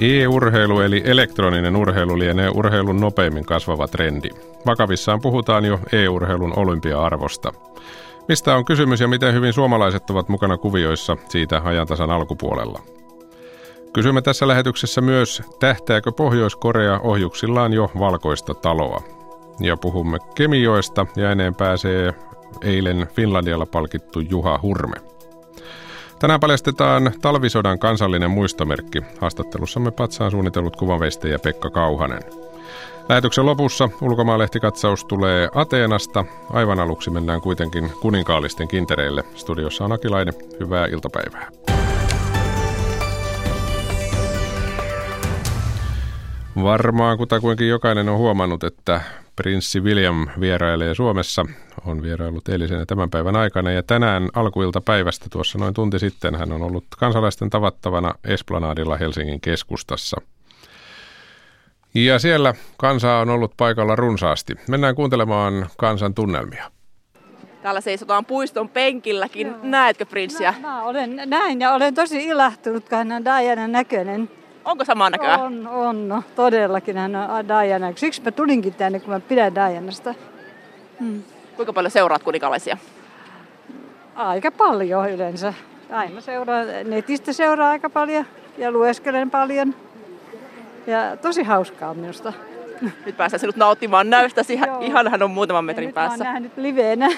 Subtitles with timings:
[0.00, 4.28] E-urheilu eli elektroninen urheilu lienee urheilun nopeimmin kasvava trendi.
[4.66, 7.52] Vakavissaan puhutaan jo e-urheilun olympia-arvosta.
[8.28, 12.80] Mistä on kysymys ja miten hyvin suomalaiset ovat mukana kuvioissa siitä ajantasan alkupuolella?
[13.92, 19.02] Kysymme tässä lähetyksessä myös, tähtääkö Pohjois-Korea ohjuksillaan jo valkoista taloa?
[19.60, 22.14] Ja puhumme Kemioista ja eneen pääsee
[22.62, 25.13] eilen Finlandialla palkittu Juha Hurme.
[26.18, 29.02] Tänään paljastetaan talvisodan kansallinen muistomerkki.
[29.20, 32.22] Haastattelussamme patsaan suunnitellut kuvanveistäjä Pekka Kauhanen.
[33.08, 36.24] Lähetyksen lopussa ulkomaalehtikatsaus tulee Ateenasta.
[36.50, 39.24] Aivan aluksi mennään kuitenkin kuninkaallisten kintereille.
[39.34, 40.34] Studiossa on Akilainen.
[40.60, 41.48] Hyvää iltapäivää.
[46.62, 49.00] Varmaan kutakuinkin jokainen on huomannut, että
[49.36, 51.46] prinssi William vierailee Suomessa.
[51.86, 56.52] On vierailut eilisen ja tämän päivän aikana ja tänään alkuiltapäivästä tuossa noin tunti sitten hän
[56.52, 60.20] on ollut kansalaisten tavattavana Esplanadilla Helsingin keskustassa.
[61.94, 64.54] Ja siellä kansaa on ollut paikalla runsaasti.
[64.68, 66.70] Mennään kuuntelemaan kansan tunnelmia.
[67.62, 69.46] Täällä seisotaan puiston penkilläkin.
[69.46, 69.56] Joo.
[69.62, 70.54] Näetkö prinssiä?
[70.60, 74.30] Mä, mä olen, näin ja olen tosi ilahtunut, kun hän on Diana näköinen.
[74.64, 75.38] Onko sama näköä?
[75.38, 76.08] On, on.
[76.08, 77.92] No, todellakin hän on Diana.
[77.96, 80.14] Siksi mä tulinkin tänne, kun mä pidän Dianasta.
[81.00, 81.22] Hmm.
[81.56, 82.76] Kuinka paljon seuraat kuninkaalaisia?
[84.14, 85.54] Aika paljon yleensä.
[85.90, 88.24] Aina seuraa, netistä seuraa aika paljon
[88.58, 89.74] ja lueskelen paljon.
[90.86, 92.32] Ja tosi hauskaa minusta.
[93.06, 94.60] Nyt pääsee sinut nauttimaan näystäsi.
[94.80, 96.24] Ihan hän on muutaman metrin ja päässä.
[96.24, 97.10] Nyt nähnyt liveenä.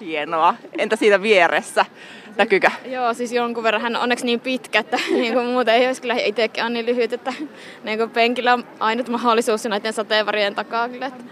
[0.00, 0.54] Hienoa.
[0.78, 1.84] Entä siinä vieressä?
[2.36, 2.70] Näkyykö?
[2.86, 6.00] Joo, siis jonkun verran hän on onneksi niin pitkä, että niin kuin muuten ei olisi
[6.00, 7.32] kyllä itsekin on niin lyhyt, että
[7.84, 11.06] niin kuin penkillä on ainut mahdollisuus näiden sateenvarien takaa kyllä.
[11.06, 11.24] Että...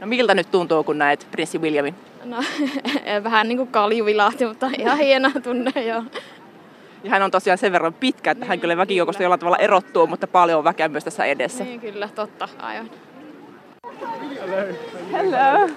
[0.00, 1.94] No miltä nyt tuntuu, kun näet prinssi Williamin?
[2.24, 2.36] No
[3.24, 6.02] vähän niin kuin kalju vilahti, mutta ihan hieno tunne joo.
[7.04, 10.06] Ja hän on tosiaan sen verran pitkä, että niin, hän kyllä väkijoukosta jollain tavalla erottuu,
[10.06, 11.64] mutta paljon on väkeä myös tässä edessä.
[11.64, 12.90] Niin kyllä, totta, aivan.
[14.40, 14.56] Hello.
[15.12, 15.68] Hello.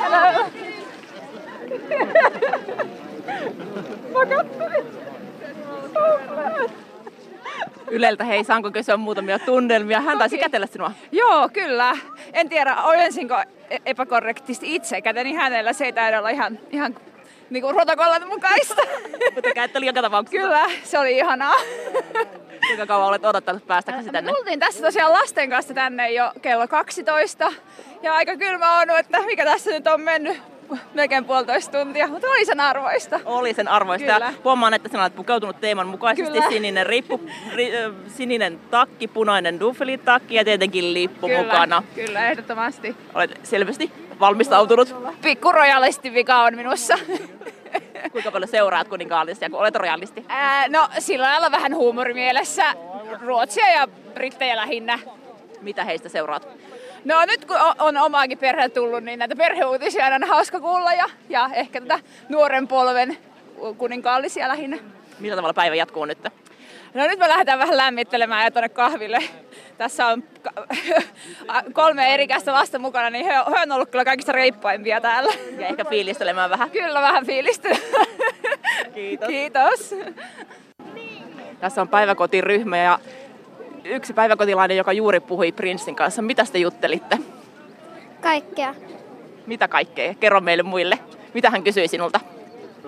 [0.00, 0.67] Hello.
[7.90, 10.00] Yleltä, hei, saanko kysyä muutamia tunnelmia?
[10.00, 10.92] Hän taisi kätellä sinua.
[11.12, 11.96] Joo, kyllä.
[12.32, 13.34] En tiedä, ojensinko
[13.70, 15.72] e- epäkorrektisti itse käteni hänellä.
[15.72, 16.96] Se ei taida olla ihan, ihan
[17.50, 18.82] niin kuin protokollan mukaista.
[19.34, 20.38] Mutta kätteli joka tapauksessa.
[20.38, 21.54] Kyllä, se oli ihanaa.
[22.66, 24.32] Kuinka kauan olet odottanut päästäkäsi tänne?
[24.32, 27.52] Tultiin tässä tosiaan lasten kanssa tänne jo kello 12.
[28.02, 30.42] Ja aika kylmä on, että mikä tässä nyt on mennyt
[30.94, 33.20] melkein puolitoista tuntia, mutta oli sen arvoista.
[33.24, 34.12] Oli sen arvoista.
[34.12, 34.32] Kyllä.
[34.44, 36.32] Huomaan, että sinä olet pukeutunut teeman mukaisesti.
[36.32, 36.48] Kyllä.
[36.48, 37.20] Sininen, rippu,
[37.54, 37.72] ri,
[38.08, 41.82] sininen takki, punainen duffelitakki ja tietenkin lippu kyllä, mukana.
[41.94, 42.96] Kyllä, ehdottomasti.
[43.14, 44.96] Olet selvästi valmistautunut.
[45.22, 46.98] Pikku rojalisti vika on minussa.
[48.12, 50.24] Kuinka paljon seuraat kuninkaallisia, kun olet rojalisti?
[50.28, 52.74] Ää, no sillä lailla vähän huumorimielessä.
[53.20, 54.98] Ruotsia ja brittejä lähinnä.
[55.60, 56.48] Mitä heistä seuraat?
[57.08, 61.04] No nyt kun on omaakin perhe tullut, niin näitä perheuutisia on aina hauska kuulla ja,
[61.28, 63.18] ja ehkä tätä nuoren polven
[63.78, 64.78] kuninkaallisia lähinnä.
[65.18, 66.18] Millä tavalla päivä jatkuu nyt?
[66.94, 69.18] No nyt me lähdetään vähän lämmittelemään ja tuonne kahville.
[69.78, 70.24] Tässä on
[71.72, 73.32] kolme erikäistä lasta mukana, niin he,
[73.62, 75.32] on ollut kyllä kaikista reippaimpia täällä.
[75.58, 76.70] Ja ehkä fiilistelemään vähän.
[76.70, 78.06] Kyllä, vähän fiilistelemään.
[78.94, 79.28] Kiitos.
[79.34, 79.94] Kiitos.
[81.60, 82.98] Tässä on päiväkotiryhmä ja
[83.88, 86.22] yksi päiväkotilainen, joka juuri puhui Prinssin kanssa.
[86.22, 87.18] Mitä te juttelitte?
[88.20, 88.74] Kaikkea.
[89.46, 90.14] Mitä kaikkea?
[90.14, 90.98] Kerro meille muille.
[91.34, 92.20] Mitä hän kysyi sinulta?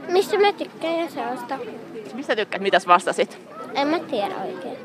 [0.09, 1.09] Mistä mä tykkään ja.
[2.15, 2.63] Mistä tykkäät?
[2.63, 3.39] Mitäs vastasit?
[3.75, 4.79] En mä tiedä oikein.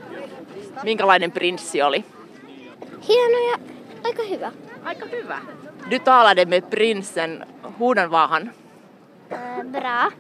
[0.83, 2.05] Minkälainen prinssi oli?
[3.07, 3.57] Hieno ja
[4.03, 4.51] aika hyvä.
[4.83, 5.39] Aika hyvä.
[5.91, 7.47] Du talade med prinsen.
[7.79, 8.51] Hurdan var han?
[9.31, 10.11] Äh, bra.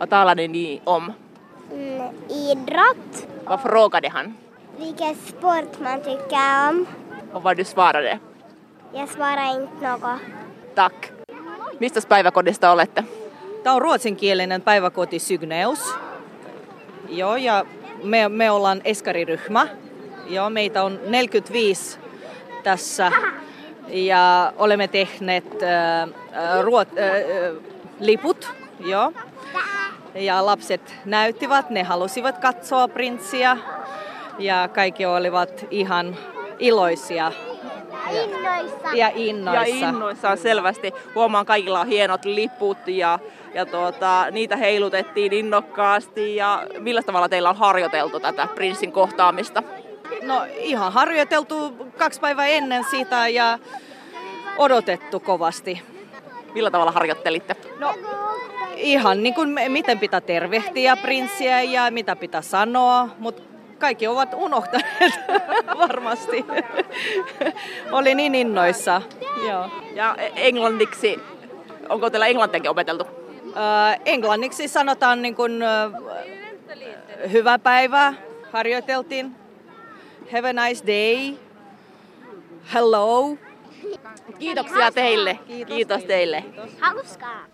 [0.00, 1.12] Vad talade ni om?
[1.70, 3.28] Mm, idrott.
[3.48, 4.34] Vad frågade han?
[4.78, 6.86] Vilken sport man tycker om.
[7.32, 8.18] Och vad du svarade?
[8.94, 10.20] Jag svarar inte något.
[10.74, 11.12] Tack.
[11.80, 13.04] Mistä päiväkodista olette?
[13.62, 15.94] Tämä on ruotsinkielinen päiväkoti Sygneus.
[17.08, 17.64] Joo, ja
[18.02, 19.68] me, me ollaan eskariryhmä.
[20.26, 21.98] Joo, meitä on 45
[22.62, 23.12] tässä
[23.88, 26.08] ja olemme tehneet äh,
[26.60, 27.62] ruot, äh,
[28.00, 28.52] liput.
[28.80, 29.12] Joo.
[30.14, 33.56] Ja lapset näyttivät, ne halusivat katsoa prinssiä
[34.38, 36.16] ja kaikki olivat ihan
[36.58, 37.32] iloisia.
[38.12, 38.88] Ja innoissa.
[38.94, 39.68] Ja innoissa.
[39.68, 40.92] Ja innoissaan selvästi.
[41.14, 43.18] Huomaan kaikilla on hienot liput ja,
[43.54, 46.36] ja tuota, niitä heilutettiin innokkaasti.
[46.36, 49.62] Ja millä tavalla teillä on harjoiteltu tätä prinssin kohtaamista?
[50.22, 53.58] No ihan harjoiteltu kaksi päivää ennen sitä ja
[54.58, 55.82] odotettu kovasti.
[56.54, 57.56] Millä tavalla harjoittelitte?
[57.78, 57.94] No
[58.76, 63.42] ihan niin kuin miten pitää tervehtiä prinssiä ja mitä pitää sanoa, mutta
[63.82, 65.12] kaikki ovat unohtaneet
[65.78, 66.44] varmasti.
[67.92, 69.02] Oli niin innoissa.
[69.48, 69.70] Joo.
[69.94, 71.20] Ja englanniksi,
[71.88, 73.04] onko teillä englantiakin opeteltu?
[73.56, 75.92] Äh, englanniksi sanotaan niin kuin, äh,
[77.32, 78.14] hyvä päivä,
[78.52, 79.36] harjoiteltiin.
[80.32, 81.36] Have a nice day.
[82.74, 83.36] Hello.
[84.38, 85.38] Kiitoksia teille.
[85.46, 86.44] Kiitos, Kiitos teille.
[86.80, 87.46] Hauskaa.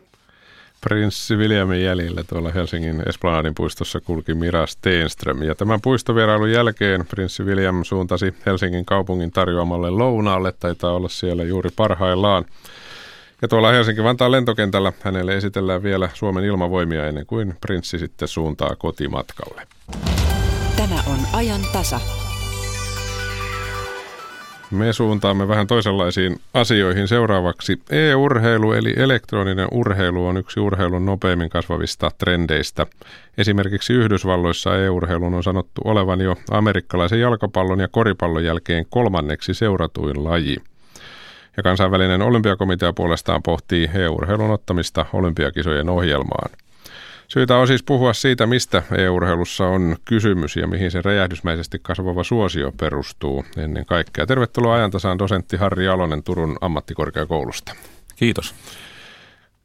[0.80, 5.42] Prinssi Williamin jäljillä tuolla Helsingin Esplanadin puistossa kulki Mira Steenström.
[5.42, 10.52] Ja tämän puistovierailun jälkeen prinssi William suuntasi Helsingin kaupungin tarjoamalle lounaalle.
[10.52, 12.44] Taitaa olla siellä juuri parhaillaan.
[13.42, 19.66] Ja tuolla Helsinki-Vantaan lentokentällä hänelle esitellään vielä Suomen ilmavoimia ennen kuin prinssi sitten suuntaa kotimatkalle.
[20.76, 22.00] Tämä on ajan tasa.
[24.70, 27.82] Me suuntaamme vähän toisenlaisiin asioihin seuraavaksi.
[27.90, 32.86] E-urheilu eli elektroninen urheilu on yksi urheilun nopeimmin kasvavista trendeistä.
[33.38, 40.56] Esimerkiksi Yhdysvalloissa e-urheilun on sanottu olevan jo amerikkalaisen jalkapallon ja koripallon jälkeen kolmanneksi seuratuin laji.
[41.56, 46.50] Ja kansainvälinen olympiakomitea puolestaan pohtii e-urheilun ottamista olympiakisojen ohjelmaan.
[47.28, 52.72] Syytä on siis puhua siitä, mistä e-urheilussa on kysymys ja mihin se räjähdysmäisesti kasvava suosio
[52.80, 54.26] perustuu ennen kaikkea.
[54.26, 57.75] Tervetuloa ajantasaan dosentti Harri Jalonen Turun ammattikorkeakoulusta.
[58.16, 58.54] Kiitos.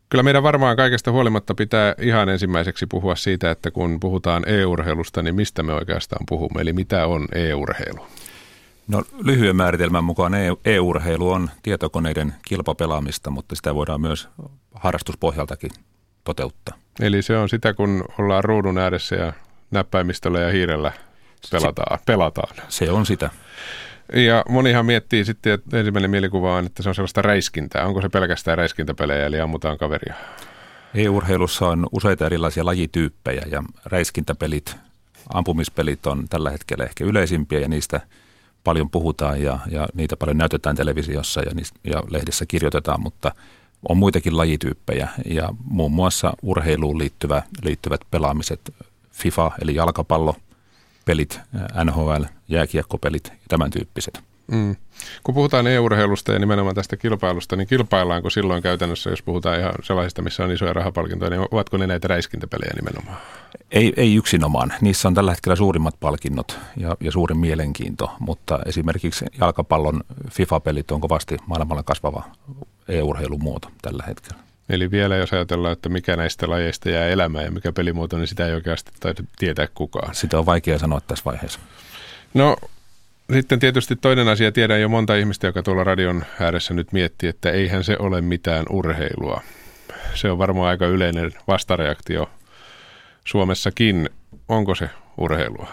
[0.10, 5.36] Kyllä meidän varmaan kaikesta huolimatta pitää ihan ensimmäiseksi puhua siitä, että kun puhutaan e-urheilusta, niin
[5.36, 8.08] mistä me oikeastaan puhumme, eli mitä on e-urheilu?
[8.88, 14.30] No lyhyen määritelmän mukaan e- e-urheilu on tietokoneiden kilpapelaamista, mutta sitä voidaan myös
[14.74, 15.72] harrastuspohjaltakin
[16.24, 16.83] toteuttaa.
[17.00, 19.34] Eli se on sitä, kun ollaan ruudun ääressä ja
[19.72, 20.92] näppäimistöllä ja hiirellä
[21.52, 22.00] pelataan.
[22.00, 22.56] Se, pelataan.
[22.70, 23.30] se on sitä.
[24.14, 27.88] Ja monihan miettii sitten, että ensimmäinen mielikuva on, että se on sellaista räiskintää.
[27.88, 30.14] Onko se pelkästään räiskintäpelejä, eli ammutaan kaveria?
[30.96, 34.76] E-urheilussa on useita erilaisia lajityyppejä ja räiskintäpelit,
[35.34, 38.02] ampumispelit on tällä hetkellä ehkä yleisimpiä ja niistä
[38.64, 43.32] paljon puhutaan ja, ja niitä paljon näytetään televisiossa ja, niistä, ja lehdissä kirjoitetaan, mutta–
[43.90, 48.74] on muitakin lajityyppejä ja muun muassa urheiluun liittyvä, liittyvät pelaamiset,
[49.12, 50.36] FIFA eli jalkapallo,
[51.06, 51.40] pelit,
[51.84, 54.24] NHL, jääkiekkopelit ja tämän tyyppiset.
[54.48, 54.76] Mm.
[55.24, 60.22] Kun puhutaan e-urheilusta ja nimenomaan tästä kilpailusta, niin kilpaillaanko silloin käytännössä, jos puhutaan ihan sellaisista,
[60.22, 63.18] missä on isoja rahapalkintoja, niin ovatko ne näitä räiskintäpelejä nimenomaan?
[63.72, 64.74] Ei, ei yksinomaan.
[64.82, 71.02] Niissä on tällä hetkellä suurimmat palkinnot ja, ja suurin mielenkiinto, mutta esimerkiksi jalkapallon FIFA-pelit on
[71.02, 72.24] kovasti maailmalla kasvava
[72.88, 74.44] e-urheilun muoto tällä hetkellä.
[74.70, 78.48] Eli vielä jos ajatellaan, että mikä näistä lajeista jää elämään ja mikä pelimuoto, niin sitä
[78.48, 80.16] ei oikeasti taida tietää kukaan.
[80.16, 81.60] Sitä on vaikea sanoa tässä vaiheessa.
[82.34, 82.56] No
[83.32, 87.52] sitten tietysti toinen asia, tiedän jo monta ihmistä, joka tuolla radion ääressä nyt miettii, että
[87.52, 89.42] eihän se ole mitään urheilua.
[90.14, 92.30] Se on varmaan aika yleinen vastareaktio
[93.26, 94.10] Suomessakin.
[94.48, 95.68] Onko se urheilua?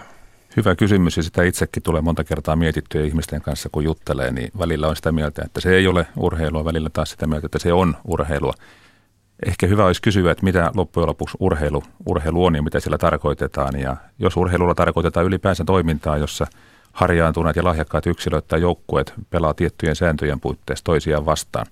[0.57, 4.89] Hyvä kysymys ja sitä itsekin tulee monta kertaa mietittyä ihmisten kanssa, kun juttelee, niin välillä
[4.89, 7.97] on sitä mieltä, että se ei ole urheilua, välillä taas sitä mieltä, että se on
[8.05, 8.55] urheilua.
[9.47, 13.81] Ehkä hyvä olisi kysyä, että mitä loppujen lopuksi urheilu, urheilu on ja mitä sillä tarkoitetaan.
[13.81, 16.47] Ja jos urheilulla tarkoitetaan ylipäänsä toimintaa, jossa
[17.01, 21.67] harjaantuneet ja lahjakkaat yksilöt tai joukkueet pelaa tiettyjen sääntöjen puitteissa toisiaan vastaan,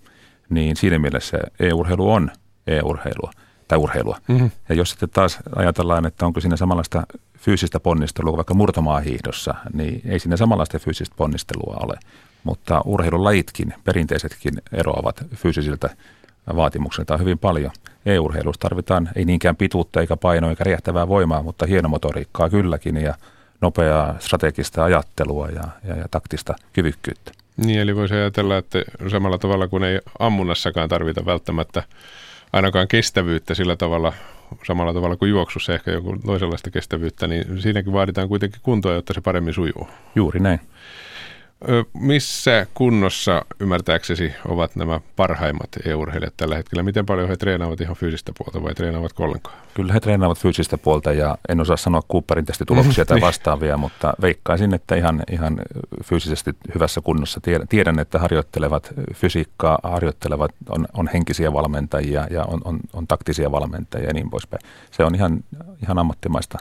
[0.51, 2.31] niin siinä mielessä e-urheilu on
[2.67, 3.31] e-urheilua
[3.69, 4.19] tai urheilua.
[4.29, 4.51] Mm-hmm.
[4.69, 7.07] Ja jos sitten taas ajatellaan, että onko siinä samanlaista
[7.39, 11.95] fyysistä ponnistelua vaikka murtomaahiihdossa, niin ei siinä samanlaista fyysistä ponnistelua ole.
[12.45, 15.91] Mutta urheilulajitkin, perinteisetkin eroavat fyysisiltä
[16.57, 17.71] vaatimuksilta hyvin paljon.
[18.07, 23.15] E-urheilussa tarvitaan ei niinkään pituutta eikä painoa eikä räjähtävää voimaa, mutta hienomotoriikkaa kylläkin ja
[23.61, 27.33] nopeaa strategista ajattelua ja, ja, ja taktista kyvykkyyttä.
[27.57, 31.83] Niin, eli voisi ajatella, että samalla tavalla kuin ei ammunnassakaan tarvita välttämättä
[32.53, 34.13] ainakaan kestävyyttä sillä tavalla,
[34.67, 39.21] samalla tavalla kuin juoksussa ehkä joku toisenlaista kestävyyttä, niin siinäkin vaaditaan kuitenkin kuntoa, jotta se
[39.21, 39.89] paremmin sujuu.
[40.15, 40.61] Juuri näin.
[41.95, 46.83] Missä kunnossa ymmärtääksesi ovat nämä parhaimmat e-urheilijat tällä hetkellä?
[46.83, 49.57] Miten paljon he treenaavat ihan fyysistä puolta vai treenaavat ollenkaan?
[49.75, 53.27] Kyllä he treenaavat fyysistä puolta ja en osaa sanoa Cooperin testituloksia tai niin.
[53.27, 55.61] vastaavia, mutta veikkaisin, että ihan, ihan
[56.05, 57.41] fyysisesti hyvässä kunnossa.
[57.69, 64.07] Tiedän, että harjoittelevat fysiikkaa, harjoittelevat, on, on henkisiä valmentajia ja on, on, on taktisia valmentajia
[64.07, 64.61] ja niin poispäin.
[64.91, 65.45] Se on ihan,
[65.83, 66.59] ihan ammattimaista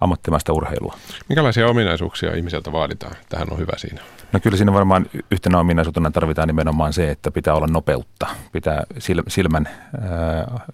[0.00, 0.96] ammattimaista urheilua.
[1.28, 3.16] Minkälaisia ominaisuuksia ihmiseltä vaaditaan?
[3.28, 4.00] Tähän on hyvä siinä.
[4.32, 8.26] No kyllä siinä varmaan yhtenä ominaisuutena tarvitaan nimenomaan se, että pitää olla nopeutta.
[8.52, 8.82] Pitää
[9.28, 9.68] silmän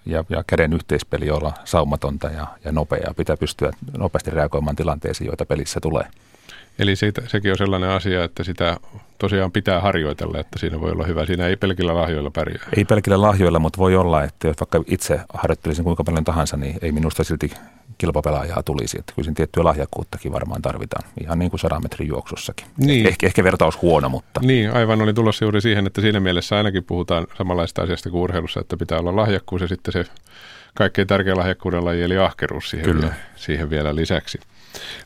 [0.05, 3.13] ja, ja käden yhteispeli olla saumatonta ja, ja nopeaa.
[3.13, 6.07] Pitää pystyä nopeasti reagoimaan tilanteisiin, joita pelissä tulee.
[6.79, 8.77] Eli siitä, sekin on sellainen asia, että sitä
[9.17, 11.25] tosiaan pitää harjoitella, että siinä voi olla hyvä.
[11.25, 12.63] Siinä ei pelkillä lahjoilla pärjää.
[12.77, 16.77] Ei pelkillä lahjoilla, mutta voi olla, että jos vaikka itse harjoittelisin kuinka paljon tahansa, niin
[16.81, 17.51] ei minusta silti
[17.97, 18.99] kilpapelaajaa tulisi.
[18.99, 22.67] Että kyllä siinä tiettyä lahjakkuuttakin varmaan tarvitaan, ihan niin kuin 100 metrin juoksussakin.
[22.77, 23.07] Niin.
[23.07, 24.41] Ehkä, ehkä vertaus huono, mutta...
[24.43, 28.59] Niin, aivan oli tulossa juuri siihen, että siinä mielessä ainakin puhutaan samanlaista asiasta kuin urheilussa,
[28.59, 30.05] että pitää olla lahjakkuus ja sitten se
[30.73, 33.01] kaikkein tärkein lahjakkuuden laji, eli ahkeruus siihen, Kyllä.
[33.01, 34.39] Vielä, siihen vielä lisäksi.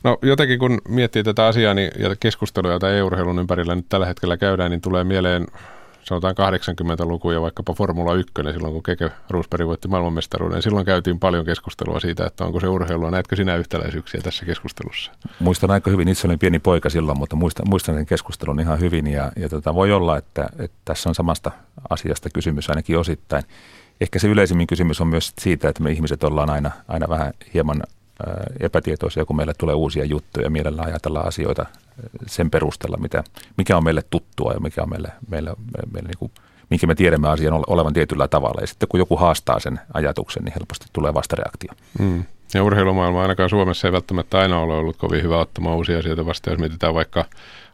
[0.04, 4.36] No jotenkin kun miettii tätä asiaa niin, ja keskustelua, jota EU-urheilun ympärillä nyt tällä hetkellä
[4.36, 5.46] käydään, niin tulee mieleen
[6.08, 10.62] sanotaan 80-luku ja vaikkapa Formula 1, silloin kun Keke Rosberg voitti maailmanmestaruuden.
[10.62, 13.10] Silloin käytiin paljon keskustelua siitä, että onko se urheilua.
[13.10, 15.12] Näetkö sinä yhtäläisyyksiä tässä keskustelussa?
[15.40, 19.06] Muistan aika hyvin, itse olin pieni poika silloin, mutta muistan, muistan sen keskustelun ihan hyvin
[19.06, 21.50] ja, ja tota, voi olla, että, että tässä on samasta
[21.90, 23.44] asiasta kysymys ainakin osittain.
[24.00, 27.82] Ehkä se yleisimmin kysymys on myös siitä, että me ihmiset ollaan aina, aina vähän hieman
[28.60, 30.50] epätietoisia, kun meille tulee uusia juttuja.
[30.50, 31.66] Mielellään ajatellaan asioita
[32.26, 33.24] sen perusteella, mitä,
[33.56, 36.32] mikä on meille tuttua ja mikä on meille, meille, meille, meille niin kuin,
[36.70, 38.60] minkä me tiedämme asian ole- olevan tietyllä tavalla.
[38.60, 41.72] Ja sitten kun joku haastaa sen ajatuksen, niin helposti tulee vastareaktio.
[41.98, 42.24] Mm.
[42.54, 46.52] Ja urheilumaailma ainakaan Suomessa ei välttämättä aina ole ollut kovin hyvä ottamaan uusia asioita vastaan.
[46.52, 47.24] Jos mietitään vaikka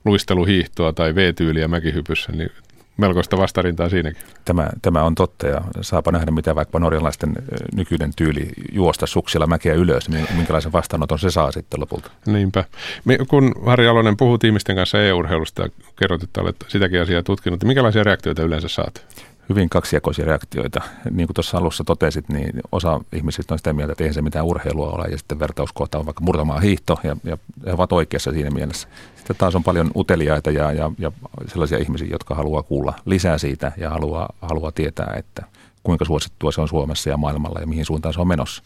[0.05, 2.51] luisteluhiihtoa tai V-tyyliä mäkihypyssä, niin
[2.97, 4.23] melkoista vastarintaa siinäkin.
[4.45, 7.35] Tämä, tämä on totta ja saapa nähdä, mitä vaikka norjalaisten
[7.75, 12.11] nykyinen tyyli juosta suksilla mäkeä ylös, niin minkälaisen vastaanoton se saa sitten lopulta.
[12.27, 12.65] Niinpä.
[13.05, 15.69] Me, kun Harri Alonen puhuu ihmisten kanssa EU-urheilusta ja
[15.99, 19.07] kerrot, että olet sitäkin asiaa tutkinut, niin minkälaisia reaktioita yleensä saat?
[19.49, 20.81] Hyvin kaksijakoisia reaktioita.
[21.11, 24.45] Niin kuin tuossa alussa totesit, niin osa ihmisistä on sitä mieltä, että eihän se mitään
[24.45, 28.51] urheilua ole, ja sitten vertauskohta on vaikka murtamaa hiihto, ja, ja he ovat oikeassa siinä
[28.51, 28.89] mielessä.
[29.17, 31.13] Sitten taas on paljon uteliaita ja, ja, ja
[31.47, 35.45] sellaisia ihmisiä, jotka haluaa kuulla lisää siitä ja haluaa, haluaa tietää, että
[35.83, 38.63] kuinka suosittua se on Suomessa ja maailmalla ja mihin suuntaan se on menossa.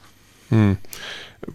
[0.51, 0.77] Hmm.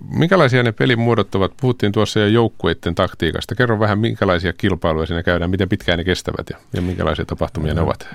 [0.10, 1.52] Minkälaisia ne pelin muodot ovat?
[1.62, 3.56] Puhuttiin tuossa jo joukkueiden taktiikasta.
[3.56, 7.82] Kerro vähän, minkälaisia kilpailuja siinä käydään, miten pitkään ne kestävät ja, ja minkälaisia tapahtumia ne
[7.82, 8.08] ovat?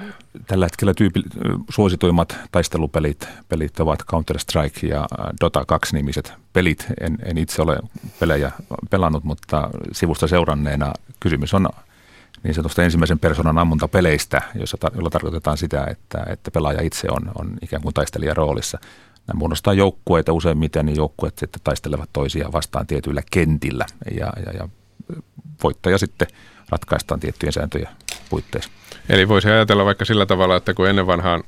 [0.46, 1.22] Tällä hetkellä tyypi,
[1.70, 5.06] suosituimmat taistelupelit pelit ovat Counter-Strike ja
[5.40, 6.86] Dota 2-nimiset pelit.
[7.00, 7.78] En, en itse ole
[8.20, 8.52] pelejä
[8.90, 11.68] pelannut, mutta sivusta seuranneena kysymys on
[12.42, 17.50] niin sanotusta ensimmäisen persoonan ammuntapeleistä, jossa, jolla tarkoitetaan sitä, että, että pelaaja itse on, on
[17.62, 18.78] ikään kuin taistelijan roolissa.
[19.26, 23.86] Nämä muodostaa joukkueita useimmiten, niin joukkueet sitten taistelevat toisiaan vastaan tietyillä kentillä
[24.18, 24.68] ja, ja, ja
[25.62, 26.28] voittaja sitten
[26.68, 27.88] ratkaistaan tiettyjen sääntöjen
[28.30, 28.70] puitteissa.
[29.08, 31.42] Eli voisi ajatella vaikka sillä tavalla, että kun ennen vanhaan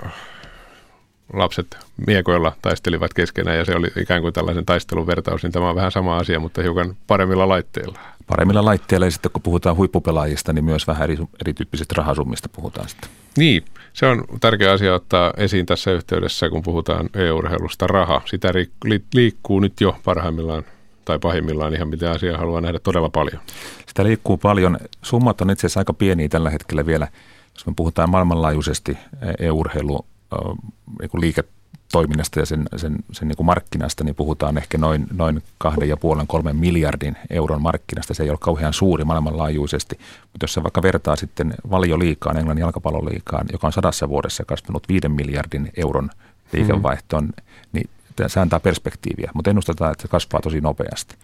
[1.33, 5.77] lapset miekoilla taistelivat keskenään ja se oli ikään kuin tällaisen taistelun vertaus, niin tämä on
[5.77, 7.99] vähän sama asia, mutta hiukan paremmilla laitteilla.
[8.27, 13.11] Paremmilla laitteilla ja sitten kun puhutaan huippupelaajista, niin myös vähän eri, erityyppisistä rahasummista puhutaan sitten.
[13.37, 18.23] Niin, se on tärkeä asia ottaa esiin tässä yhteydessä, kun puhutaan EU-urheilusta raha.
[18.25, 18.49] Sitä
[19.15, 20.65] liikkuu nyt jo parhaimmillaan
[21.05, 23.43] tai pahimmillaan ihan mitä asiaa haluaa nähdä todella paljon.
[23.87, 24.79] Sitä liikkuu paljon.
[25.03, 27.09] Summat on itse asiassa aika pieniä tällä hetkellä vielä.
[27.55, 28.99] Jos me puhutaan maailmanlaajuisesti
[29.39, 30.07] EU-urheilu
[31.01, 31.11] niin
[31.89, 35.97] liiketoiminnasta ja sen, sen, sen niin kuin markkinasta, niin puhutaan ehkä noin, noin kahden ja
[35.97, 38.15] puolen, kolmen miljardin euron markkinasta.
[38.15, 39.99] Se ei ole kauhean suuri maailmanlaajuisesti,
[40.33, 45.13] mutta jos se vaikka vertaa sitten valioliikaan, Englannin jalkapalloliikaan, joka on sadassa vuodessa kasvanut viiden
[45.13, 46.11] miljardin euron
[46.53, 47.33] liikevaihtoon, mm.
[47.73, 47.91] niin
[48.27, 51.17] se antaa perspektiiviä, mutta ennustetaan, että se kasvaa tosi nopeasti.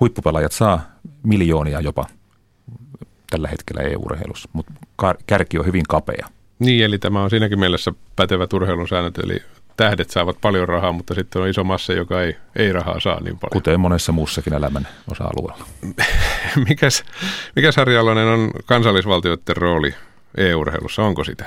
[0.00, 0.80] Huippupelaajat saa
[1.22, 2.06] miljoonia jopa
[3.30, 4.72] tällä hetkellä EU-urheilussa, mutta
[5.26, 6.26] kärki on hyvin kapea.
[6.58, 9.42] Niin, eli tämä on siinäkin mielessä pätevät urheilun säännöt, eli
[9.80, 13.38] tähdet saavat paljon rahaa, mutta sitten on iso massa, joka ei, ei rahaa saa niin
[13.38, 13.52] paljon.
[13.52, 15.66] Kuten monessa muussakin elämän osa-alueella.
[16.68, 17.04] mikäs,
[17.56, 19.94] mikäs Harri Alonen on kansallisvaltioiden rooli
[20.36, 21.46] EU-urheilussa, onko sitä?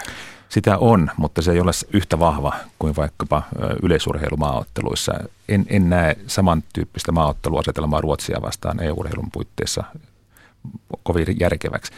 [0.49, 3.43] Sitä on, mutta se ei ole yhtä vahva kuin vaikkapa
[3.83, 5.13] yleisurheilumaaotteluissa.
[5.49, 9.83] En, en näe samantyyppistä maaotteluasetelmaa Ruotsia vastaan EU-urheilun puitteissa
[11.03, 11.91] kovin järkeväksi.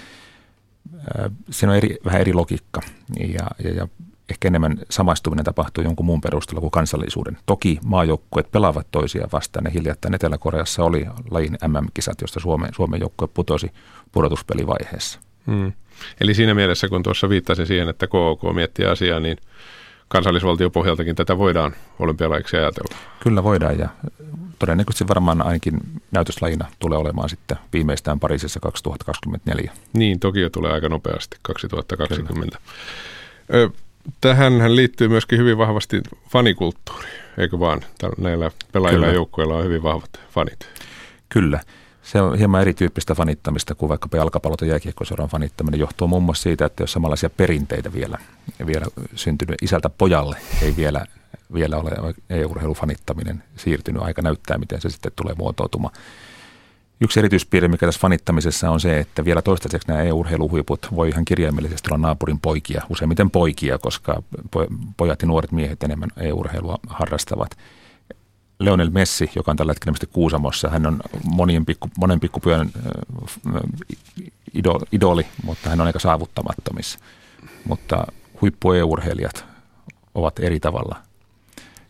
[1.50, 2.82] Siinä on eri, vähän eri logiikka
[3.20, 3.88] ja, ja, ja
[4.30, 7.38] ehkä enemmän samaistuminen tapahtuu jonkun muun perusteella kuin kansallisuuden.
[7.46, 13.28] Toki maajoukkueet pelaavat toisiaan vastaan ja hiljattain Etelä-Koreassa oli lajin MM-kisat, josta Suomen, Suomen joukkue
[13.34, 13.72] putosi
[14.12, 15.20] pudotuspelivaiheessa.
[15.48, 15.74] Hmm.
[16.22, 19.38] Eli siinä mielessä, kun tuossa viittasin siihen, että KOK miettii asiaa, niin
[20.08, 22.98] kansallisvaltiopohjaltakin tätä voidaan olympialaiksi ajatella.
[23.20, 23.90] Kyllä voidaan ja
[24.60, 25.80] todennäköisesti varmaan ainakin
[26.12, 29.72] näytöslajina tulee olemaan sitten viimeistään Pariisissa 2024.
[29.94, 32.58] Niin, Tokio tulee aika nopeasti 2020.
[33.54, 33.70] Ö,
[34.22, 37.08] tähän liittyy myöskin hyvin vahvasti fanikulttuuri,
[37.38, 37.82] eikö vaan?
[38.18, 40.60] Näillä pelaajilla ja joukkueilla on hyvin vahvat fanit.
[41.30, 41.60] Kyllä.
[42.04, 45.80] Se on hieman erityyppistä fanittamista kuin vaikkapa jalkapallot ja jääkiekkoseuran fanittaminen.
[45.80, 48.18] Johtuu muun muassa siitä, että jos samanlaisia perinteitä vielä,
[48.66, 48.86] vielä
[49.16, 51.06] syntynyt isältä pojalle, ei vielä,
[51.54, 54.02] vielä ole EU-urheilufanittaminen siirtynyt.
[54.02, 55.94] Aika näyttää, miten se sitten tulee muotoutumaan.
[57.02, 61.90] Yksi erityispiirre, mikä tässä fanittamisessa on se, että vielä toistaiseksi nämä EU-urheiluhuiput voi ihan kirjaimellisesti
[61.90, 64.24] olla naapurin poikia, useimmiten poikia, koska
[64.98, 67.58] pojat ja nuoret miehet enemmän EU-urheilua harrastavat.
[68.60, 72.72] Leonel Messi, joka on tällä hetkellä Kuusamossa, hän on monien pikku, monen pikkupyön
[74.92, 77.00] idoli, mutta hän on aika saavuttamattomissa.
[77.66, 78.08] Mutta
[78.42, 79.46] huippu EU-urheilijat
[80.16, 80.96] ovat eri tavalla,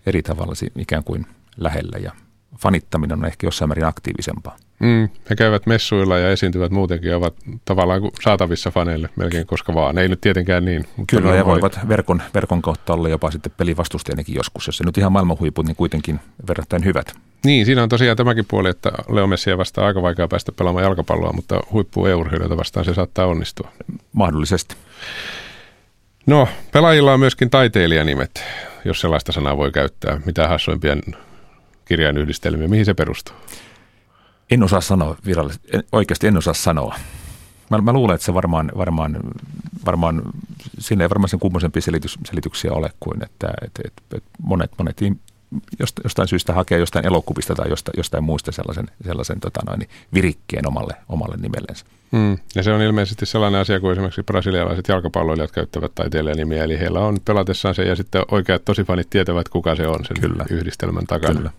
[0.06, 1.26] eri tavalla ikään kuin
[1.58, 2.12] lähellä ja
[2.58, 4.58] fanittaminen on ehkä jossain määrin aktiivisempaa.
[4.79, 9.98] Mm, he käyvät messuilla ja esiintyvät muutenkin ja ovat tavallaan saatavissa faneille melkein koska vaan.
[9.98, 10.86] Ei nyt tietenkään niin.
[10.98, 14.67] Mutta Kyllä, ja voivat verkon, verkon kautta olla jopa sitten pelivastustajankin joskus.
[14.67, 17.15] Jos se nyt ihan maailmanhuiput, niin kuitenkin verrattain hyvät.
[17.46, 21.34] Niin, siinä on tosiaan tämäkin puoli, että Leo Messia vastaan aika vaikea päästä pelaamaan jalkapalloa,
[21.34, 22.25] mutta huippu eu
[22.58, 23.72] vastaan se saattaa onnistua.
[24.13, 24.75] Mahdollisesti.
[26.25, 28.44] No, pelaajilla on myöskin taiteilijanimet,
[28.86, 30.22] jos sellaista sanaa voi käyttää.
[30.25, 30.98] Mitä hassuimpia
[31.86, 33.36] kirjainyhdistelmiä, mihin se perustuu?
[34.52, 36.96] En osaa sanoa virallisesti, oikeasti en osaa sanoa.
[37.70, 39.18] Mä, mä luulen, että se varmaan, varmaan,
[39.86, 40.22] varmaan
[40.80, 45.02] siinä ei varmaan sen kummoisempia selitys, selityksiä ole kuin, että että että että monet, monet
[46.04, 50.94] jostain syystä hakee jostain elokuvista tai jostain, jostain muista sellaisen, sellaisen tota noin, virikkeen omalle,
[51.10, 51.86] omalle nimellensä.
[52.12, 52.38] Mm.
[52.56, 57.18] Ja se on ilmeisesti sellainen asia kuin esimerkiksi brasilialaiset jalkapalloilijat käyttävät taiteilijanimiä, eli heillä on
[57.25, 60.46] pelatessaan se ja sitten oikeat tosifanit tietävät, kuka se on sen Kyllä.
[60.50, 61.36] yhdistelmän takana.
[61.36, 61.52] Kyllä.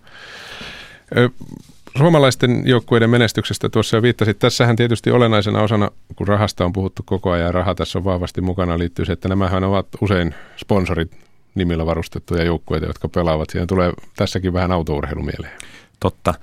[1.97, 4.39] Suomalaisten joukkueiden menestyksestä tuossa jo viittasit.
[4.39, 8.77] Tässähän tietysti olennaisena osana, kun rahasta on puhuttu koko ajan, raha tässä on vahvasti mukana,
[8.77, 11.11] liittyy se, että nämähän ovat usein sponsorit
[11.55, 13.49] nimillä varustettuja joukkueita, jotka pelaavat.
[13.49, 15.53] Siihen tulee tässäkin vähän autourheilu mieleen.
[15.99, 16.33] Totta.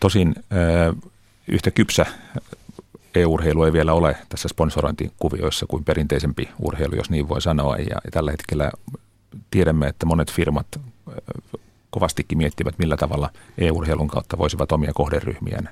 [0.00, 0.34] Tosin
[1.48, 2.06] yhtä kypsä
[3.14, 7.76] e-urheilu ei vielä ole tässä sponsorointikuvioissa kuin perinteisempi urheilu, jos niin voi sanoa.
[7.76, 8.70] Ja, ja tällä hetkellä
[9.50, 10.66] tiedämme, että monet firmat
[11.90, 15.68] kovastikin miettivät, millä tavalla e-urheilun kautta voisivat omia kohderyhmiään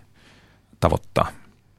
[0.81, 1.29] tavoittaa.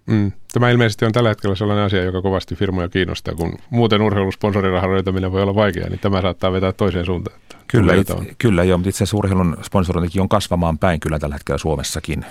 [0.05, 0.31] Mm.
[0.53, 5.31] Tämä ilmeisesti on tällä hetkellä sellainen asia, joka kovasti firmoja kiinnostaa, kun muuten urheilusponsorirahan löytäminen
[5.31, 7.39] voi olla vaikeaa, niin tämä saattaa vetää toiseen suuntaan.
[7.67, 11.57] Kyllä, it, kyllä joo, mutta itse asiassa urheilun sponsorointikin on kasvamaan päin kyllä tällä hetkellä
[11.57, 12.25] Suomessakin.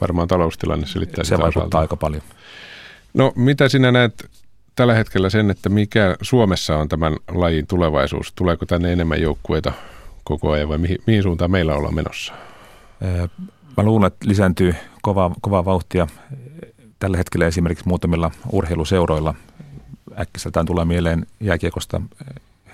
[0.00, 1.78] Varmaan taloustilanne selittää Se vaikuttaa osalta.
[1.78, 2.22] aika paljon.
[3.14, 4.30] No mitä sinä näet
[4.76, 8.32] tällä hetkellä sen, että mikä Suomessa on tämän lajin tulevaisuus?
[8.32, 9.72] Tuleeko tänne enemmän joukkueita
[10.24, 12.32] koko ajan vai mihin, mihin suuntaan meillä ollaan menossa?
[13.76, 16.06] Mä luulen, että lisääntyy kovaa, kovaa vauhtia
[16.98, 19.34] tällä hetkellä esimerkiksi muutamilla urheiluseuroilla.
[20.18, 22.00] Äkkiseltään tulee mieleen jääkiekosta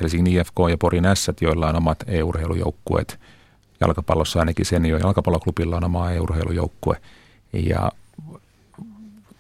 [0.01, 3.21] Helsingin IFK ja Porin S, joilla on omat e-urheilujoukkueet.
[3.81, 6.97] Jalkapallossa ainakin Senio jalkapalloklubilla on oma e-urheilujoukkue.
[7.53, 7.93] Ja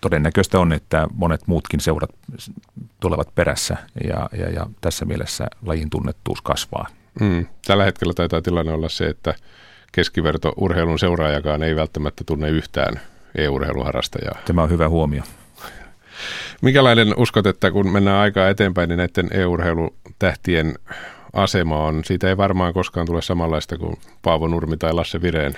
[0.00, 2.10] todennäköistä on, että monet muutkin seurat
[3.00, 3.76] tulevat perässä
[4.08, 6.86] ja, ja, ja tässä mielessä lajin tunnettuus kasvaa.
[7.20, 7.46] Mm.
[7.66, 9.35] Tällä hetkellä taitaa tilanne olla se, että
[9.92, 13.00] keskiverto urheilun seuraajakaan ei välttämättä tunne yhtään
[13.35, 14.38] e-urheiluharrastajaa.
[14.44, 15.22] Tämä on hyvä huomio.
[16.62, 20.74] Mikälainen uskot, että kun mennään aikaa eteenpäin, niin näiden e-urheilutähtien
[21.33, 25.55] asema on, siitä ei varmaan koskaan tule samanlaista kuin Paavo Nurmi tai Lasse Vireen.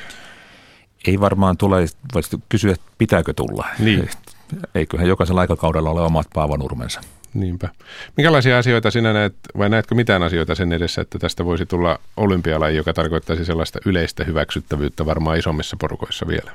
[1.07, 3.67] Ei varmaan tule, voisi kysyä, pitääkö tulla.
[3.79, 4.11] Niin.
[4.75, 7.01] Eiköhän jokaisella aikakaudella ole omat Paavo Nurmensa.
[7.35, 7.69] Niinpä.
[8.17, 12.77] Minkälaisia asioita sinä näet, vai näetkö mitään asioita sen edessä, että tästä voisi tulla olympialaji,
[12.77, 16.53] joka tarkoittaisi sellaista yleistä hyväksyttävyyttä varmaan isommissa porukoissa vielä?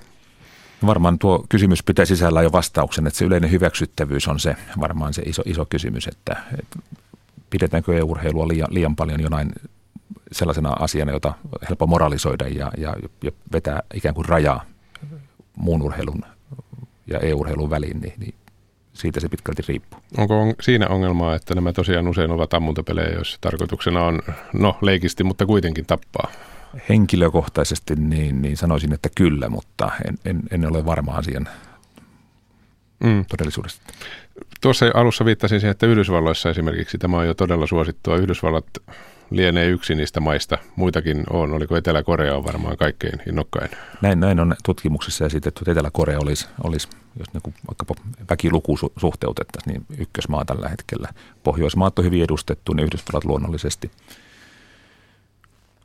[0.85, 5.21] Varmaan tuo kysymys pitää sisällä jo vastauksen, että se yleinen hyväksyttävyys on se varmaan se
[5.21, 6.79] iso, iso kysymys, että, että
[7.49, 9.51] pidetäänkö EU-urheilua liian, liian paljon jonain
[10.31, 11.33] sellaisena asiana, jota
[11.69, 14.65] helppo moralisoida ja, ja, ja vetää ikään kuin rajaa
[15.57, 16.25] muun urheilun
[17.07, 18.33] ja EU-urheilun väliin, niin, niin
[18.93, 19.99] siitä se pitkälti riippuu.
[20.17, 24.21] Onko on, siinä ongelmaa, että nämä tosiaan usein ovat ammuntapelejä, joissa tarkoituksena on,
[24.53, 26.31] no leikisti, mutta kuitenkin tappaa?
[26.89, 31.47] Henkilökohtaisesti niin, niin sanoisin, että kyllä, mutta en, en, en ole varma asian
[33.03, 33.25] mm.
[33.25, 33.93] todellisuudesta.
[34.61, 38.17] Tuossa alussa viittasin siihen, että Yhdysvalloissa esimerkiksi tämä on jo todella suosittua.
[38.17, 38.65] Yhdysvallat
[39.35, 40.57] lienee yksi niistä maista.
[40.75, 41.53] Muitakin on.
[41.53, 43.69] Oliko Etelä-Korea on varmaan kaikkein innokkain?
[44.01, 46.87] Näin, näin on tutkimuksissa esitetty, että Etelä-Korea olisi, olisi
[47.19, 47.95] jos niin vaikkapa
[48.29, 51.09] väkiluku suhteutettaisiin, niin ykkösmaa tällä hetkellä.
[51.43, 53.91] Pohjoismaat on hyvin edustettu, niin Yhdysvallat luonnollisesti.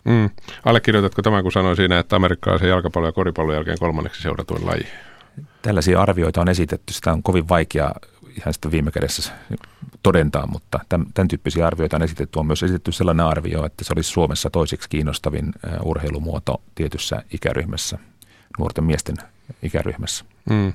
[0.04, 0.30] Mm.
[0.64, 4.87] Allekirjoitatko tämän, kun sanoin siinä, että amerikkalaisen jalkapallo ja koripallon jälkeen kolmanneksi seuratuin laji?
[5.62, 6.92] Tällaisia arvioita on esitetty.
[6.92, 7.92] Sitä on kovin vaikea
[8.38, 9.33] ihan sitten viime kädessä
[10.03, 12.38] todentaa, mutta tämän, tämän tyyppisiä arvioita on esitetty.
[12.38, 17.98] On myös esitetty sellainen arvio, että se olisi Suomessa toiseksi kiinnostavin urheilumuoto tietyssä ikäryhmässä,
[18.59, 19.16] nuorten miesten
[19.62, 20.24] ikäryhmässä.
[20.51, 20.72] Mm.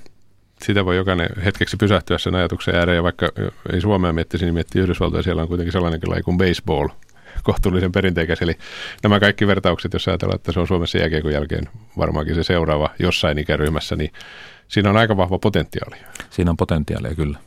[0.64, 3.30] Sitä voi jokainen hetkeksi pysähtyä sen ajatuksen ääreen, ja vaikka
[3.74, 6.90] ei Suomea miettisi, niin miettii Yhdysvaltoja, siellä on kuitenkin sellainenkin laji kuin baseball,
[7.44, 8.42] kohtuullisen perinteikäs.
[8.42, 8.58] Eli
[9.04, 13.40] nämä kaikki vertaukset, jos ajatellaan, että se on Suomessa jääkiekon jälkeen varmaankin se seuraava jossain
[13.40, 14.12] ikäryhmässä, niin
[14.68, 15.96] siinä on aika vahva potentiaali.
[16.30, 17.40] Siinä on potentiaalia kyllä.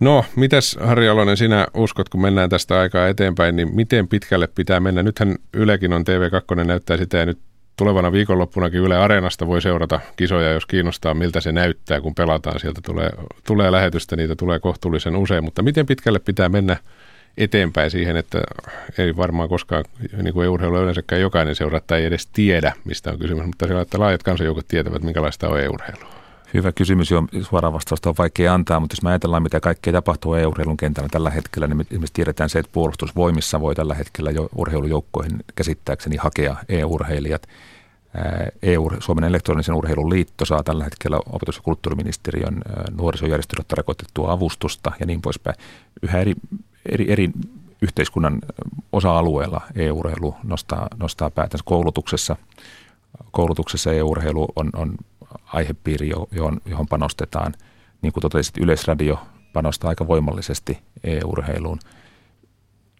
[0.00, 4.80] No, mitäs Harri Alonen, sinä uskot, kun mennään tästä aikaa eteenpäin, niin miten pitkälle pitää
[4.80, 5.02] mennä?
[5.02, 7.38] Nythän Ylekin on TV2 näyttää sitä ja nyt
[7.76, 12.60] tulevana viikonloppunakin Yle Areenasta voi seurata kisoja, jos kiinnostaa, miltä se näyttää, kun pelataan.
[12.60, 13.10] Sieltä tulee,
[13.46, 16.76] tulee lähetystä, niitä tulee kohtuullisen usein, mutta miten pitkälle pitää mennä
[17.36, 18.42] eteenpäin siihen, että
[18.98, 19.84] ei varmaan koskaan,
[20.22, 23.80] niin kuin urheilu yleensäkään jokainen seuraa tai ei edes tiedä, mistä on kysymys, mutta sillä,
[23.80, 26.21] että laajat kansanjoukot tietävät, minkälaista on e-urheilu.
[26.54, 30.34] Hyvä kysymys, jo suoraan vastausta on vaikea antaa, mutta jos me ajatellaan, mitä kaikkea tapahtuu
[30.34, 35.44] EU-urheilun kentällä tällä hetkellä, niin esimerkiksi tiedetään se, että puolustusvoimissa voi tällä hetkellä jo urheilujoukkoihin
[35.54, 37.42] käsittääkseni hakea EU-urheilijat.
[38.62, 42.62] EU, Suomen elektronisen urheilun liitto saa tällä hetkellä opetus- ja kulttuuriministeriön
[42.96, 45.56] nuorisojärjestölle tarkoitettua avustusta ja niin poispäin.
[46.02, 46.34] Yhä eri,
[46.88, 47.30] eri, eri
[47.82, 48.38] yhteiskunnan
[48.92, 52.36] osa-alueella EU-urheilu nostaa, nostaa päätänsä koulutuksessa.
[53.30, 54.94] Koulutuksessa EU-urheilu on, on
[55.46, 57.54] aihepiiri, johon, johon panostetaan.
[58.02, 59.18] Niin kuin totesit, Yleisradio
[59.52, 61.78] panostaa aika voimallisesti EU-urheiluun.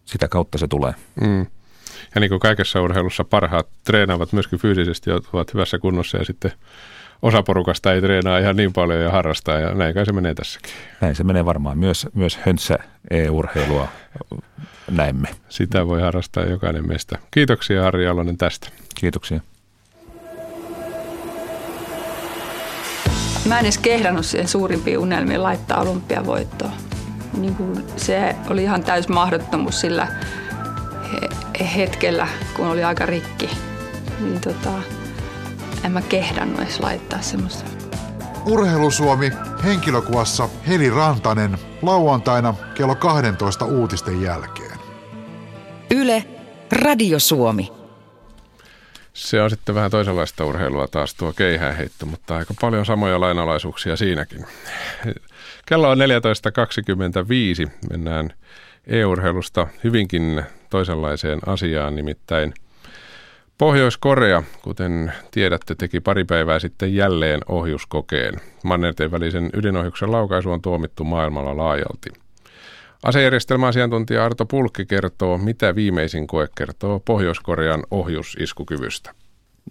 [0.04, 0.94] Sitä kautta se tulee.
[1.20, 1.46] Mm.
[2.14, 6.52] Ja niin kuin kaikessa urheilussa parhaat treenaavat myöskin fyysisesti ja ovat hyvässä kunnossa ja sitten
[7.22, 10.70] osa porukasta ei treenaa ihan niin paljon ja harrastaa ja näin kai se menee tässäkin.
[11.00, 11.78] Näin se menee varmaan.
[11.78, 12.78] Myös, myös höntsä
[13.10, 13.88] e-urheilua
[14.90, 15.28] näemme.
[15.48, 17.18] Sitä voi harrastaa jokainen meistä.
[17.30, 18.68] Kiitoksia Harri Alonen tästä.
[18.94, 19.40] Kiitoksia.
[23.46, 26.70] Mä en edes kehdannut siihen suurimpiin unelmiin laittaa olympiavoittoa.
[27.38, 30.08] Niin kuin se oli ihan täys mahdottomuus sillä
[31.76, 33.50] hetkellä, kun oli aika rikki.
[34.20, 34.70] Niin tota,
[35.84, 37.64] en mä kehdannut edes laittaa semmoista.
[38.46, 39.32] Urheilusuomi
[39.64, 44.78] henkilökuvassa Heli Rantanen lauantaina kello 12 uutisten jälkeen.
[45.90, 46.24] Yle,
[46.72, 47.81] Radio Suomi.
[49.12, 54.46] Se on sitten vähän toisenlaista urheilua taas tuo keihäänheitto, mutta aika paljon samoja lainalaisuuksia siinäkin.
[55.66, 57.70] Kello on 14.25.
[57.90, 58.30] Mennään
[58.86, 62.54] e-urheilusta hyvinkin toisenlaiseen asiaan, nimittäin
[63.58, 68.40] Pohjois-Korea, kuten tiedätte, teki pari päivää sitten jälleen ohjuskokeen.
[68.64, 72.21] Mannerten välisen ydinohjuksen laukaisu on tuomittu maailmalla laajalti.
[73.02, 79.14] Asejärjestelmäasiantuntija Arto Pulkki kertoo, mitä viimeisin koe kertoo Pohjois-Korean ohjusiskukyvystä.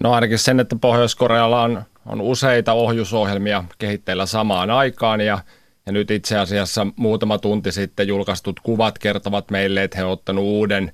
[0.03, 5.39] No ainakin sen, että Pohjois-Korealla on, on useita ohjusohjelmia kehitteillä samaan aikaan ja,
[5.85, 10.43] ja nyt itse asiassa muutama tunti sitten julkaistut kuvat kertovat meille, että he ovat ottanut
[10.43, 10.91] uuden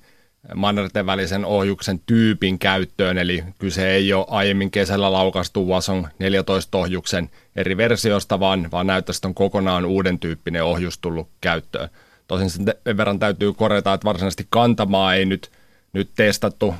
[0.56, 7.30] mannerten välisen ohjuksen tyypin käyttöön, eli kyse ei ole aiemmin kesällä laukastu Wasong 14 ohjuksen
[7.56, 11.89] eri versiosta, vaan, vaan näyttäisi, on kokonaan uuden tyyppinen ohjus tullut käyttöön.
[12.28, 12.66] Tosin sen
[12.98, 15.52] verran täytyy korjata, että varsinaisesti kantamaa ei nyt,
[15.94, 16.76] nyt testattu.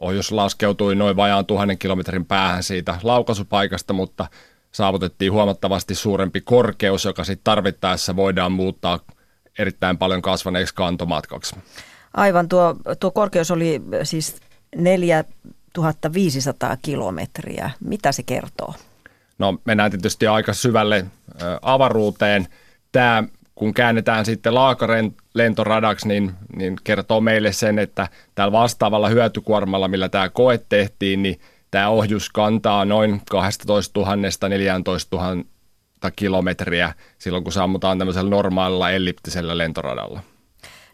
[0.00, 4.26] Ohjus laskeutui noin vajaan tuhannen kilometrin päähän siitä laukaisupaikasta, mutta
[4.72, 9.00] saavutettiin huomattavasti suurempi korkeus, joka sitten tarvittaessa voidaan muuttaa
[9.58, 11.56] erittäin paljon kasvaneeksi kantomatkaksi.
[12.14, 14.36] Aivan, tuo, tuo korkeus oli siis
[14.76, 17.70] 4500 kilometriä.
[17.80, 18.74] Mitä se kertoo?
[19.38, 21.06] No mennään tietysti aika syvälle
[21.62, 22.48] avaruuteen.
[22.92, 29.88] Tämä kun käännetään sitten laakaren lentoradaksi, niin, niin kertoo meille sen, että täällä vastaavalla hyötykuormalla,
[29.88, 34.16] millä tämä koe tehtiin, niin tämä ohjus kantaa noin 12 000
[34.48, 35.44] 14 000
[36.16, 40.20] kilometriä silloin, kun sammutaan tämmöisellä normaalilla elliptisellä lentoradalla.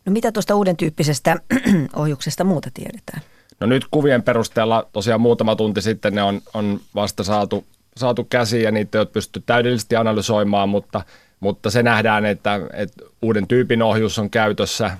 [0.04, 1.36] No mitä tuosta uuden tyyppisestä
[1.96, 3.22] ohjuksesta muuta tiedetään?
[3.60, 7.66] No nyt kuvien perusteella tosiaan muutama tunti sitten ne on, on vasta saatu,
[7.96, 11.02] saatu käsiin ja niitä ei ole pystytty täydellisesti analysoimaan, mutta–
[11.40, 14.90] mutta se nähdään, että, että uuden tyypin ohjus on käytössä.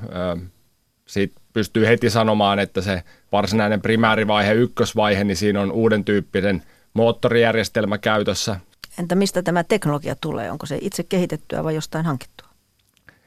[1.06, 6.62] Siitä pystyy heti sanomaan, että se varsinainen primäärivaihe, ykkösvaihe, niin siinä on uuden tyyppinen
[6.94, 8.60] moottorijärjestelmä käytössä.
[8.98, 10.50] Entä mistä tämä teknologia tulee?
[10.50, 12.48] Onko se itse kehitettyä vai jostain hankittua?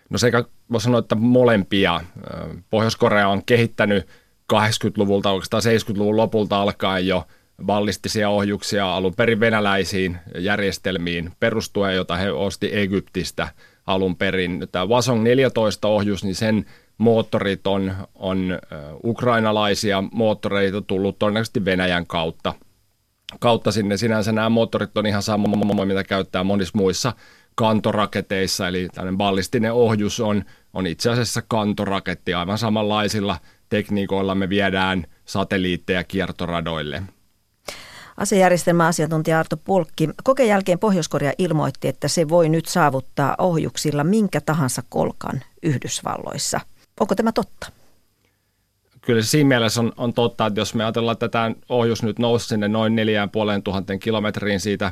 [0.10, 2.02] No sekä voi sanoa, että molempia.
[2.70, 4.08] Pohjois-Korea on kehittänyt
[4.54, 7.28] 80-luvulta, oikeastaan 70-luvun lopulta alkaen jo–
[7.66, 13.48] ballistisia ohjuksia alun perin venäläisiin järjestelmiin perustuen, jota he osti Egyptistä
[13.88, 14.68] alun perin.
[14.72, 16.66] Tämä Wasong 14 ohjus, niin sen
[16.98, 18.60] moottorit on, on
[19.04, 22.54] ukrainalaisia moottoreita tullut todennäköisesti Venäjän kautta.
[23.40, 23.98] kautta sinne.
[23.98, 27.14] Sinänsä nämä moottorit on ihan sama, mitä käyttää monissa muissa
[27.56, 30.44] kantoraketeissa, eli tämmöinen ballistinen ohjus on,
[30.74, 32.34] on itse asiassa kantoraketti.
[32.34, 33.38] Aivan samanlaisilla
[33.70, 37.04] tekniikoilla me viedään satelliitteja kiertoradoille.
[38.22, 40.10] Asejärjestelmäasiantuntija Arto Pulkki.
[40.24, 46.60] Kokeen jälkeen Pohjois-Korea ilmoitti, että se voi nyt saavuttaa ohjuksilla minkä tahansa kolkan Yhdysvalloissa.
[47.00, 47.81] Onko tämä totta?
[49.02, 52.48] Kyllä siinä mielessä on, on totta, että jos me ajatellaan, että tämä ohjus nyt nousi
[52.48, 54.92] sinne noin 4500 kilometriin, siitä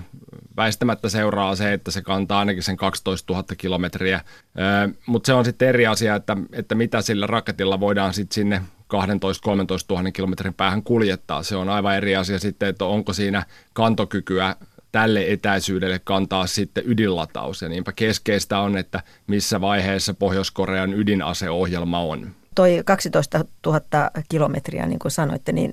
[0.58, 4.22] väistämättä seuraa se, että se kantaa ainakin sen 12 000 kilometriä.
[5.06, 8.62] Mutta se on sitten eri asia, että, että mitä sillä raketilla voidaan sitten sinne
[8.94, 8.96] 12-13
[9.90, 11.44] 000 kilometrin päähän kuljettaa.
[11.44, 14.56] Se on aivan eri asia sitten, että onko siinä kantokykyä
[14.92, 17.62] tälle etäisyydelle kantaa sitten ydinlataus.
[17.62, 22.39] Ja niinpä keskeistä on, että missä vaiheessa Pohjois-Korean ydinaseohjelma on.
[22.56, 23.82] Toi 12 000
[24.30, 25.72] kilometriä, niin kuin sanoitte, niin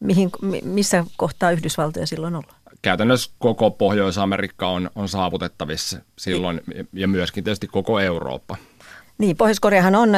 [0.00, 0.30] mihin,
[0.64, 2.56] missä kohtaa Yhdysvaltoja silloin ollaan?
[2.82, 6.60] Käytännössä koko Pohjois-Amerikka on, on saavutettavissa silloin
[6.92, 8.56] ja myöskin tietysti koko Eurooppa.
[9.18, 10.10] Niin, Pohjois-Koreahan on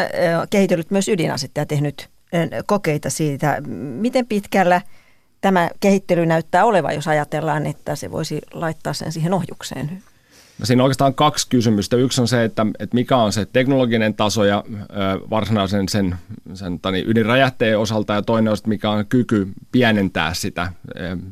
[0.51, 2.09] kehitellyt myös ydinasetta ja tehnyt
[2.66, 3.61] kokeita siitä.
[3.77, 4.81] Miten pitkällä
[5.40, 10.03] tämä kehittely näyttää olevan, jos ajatellaan, että se voisi laittaa sen siihen ohjukseen?
[10.58, 11.96] No siinä on oikeastaan kaksi kysymystä.
[11.96, 14.64] Yksi on se, että, että mikä on se teknologinen taso ja
[15.30, 16.16] varsinaisen sen,
[16.54, 20.72] sen tani, ydinräjähteen osalta ja toinen on, että mikä on kyky pienentää sitä,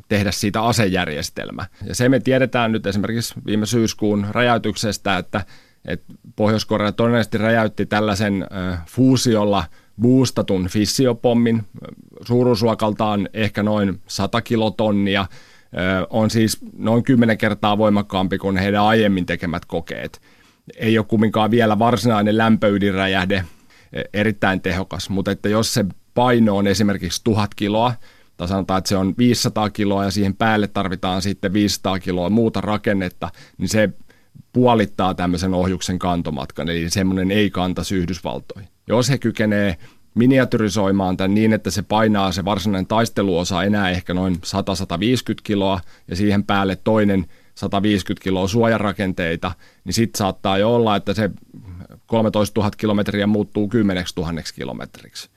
[0.07, 1.65] tehdä siitä asejärjestelmä.
[1.85, 5.45] Ja se me tiedetään nyt esimerkiksi viime syyskuun räjäytyksestä, että,
[5.85, 8.47] että Pohjois-Korea todennäköisesti räjäytti tällaisen
[8.89, 9.63] fuusiolla
[10.01, 11.63] boostatun fissiopommin,
[12.27, 15.25] suuruusluokaltaan ehkä noin 100 kilotonnia–
[16.09, 20.21] on siis noin kymmenen kertaa voimakkaampi kuin heidän aiemmin tekemät kokeet.
[20.77, 23.45] Ei ole kumminkaan vielä varsinainen lämpöydinräjähde,
[24.13, 27.93] erittäin tehokas, mutta että jos se paino on esimerkiksi tuhat kiloa,
[28.37, 32.61] tai sanotaan, että se on 500 kiloa ja siihen päälle tarvitaan sitten 500 kiloa muuta
[32.61, 33.89] rakennetta, niin se
[34.53, 38.69] puolittaa tämmöisen ohjuksen kantomatkan, eli semmoinen ei kanta Yhdysvaltoihin.
[38.87, 39.77] Jos he kykenee
[40.15, 44.39] miniatyrisoimaan tämän niin, että se painaa se varsinainen taisteluosa enää ehkä noin 100-150
[45.43, 49.51] kiloa ja siihen päälle toinen 150 kiloa suojarakenteita,
[49.83, 51.29] niin sitten saattaa jo olla, että se
[52.05, 55.29] 13 000 kilometriä muuttuu 10 000 kilometriksi.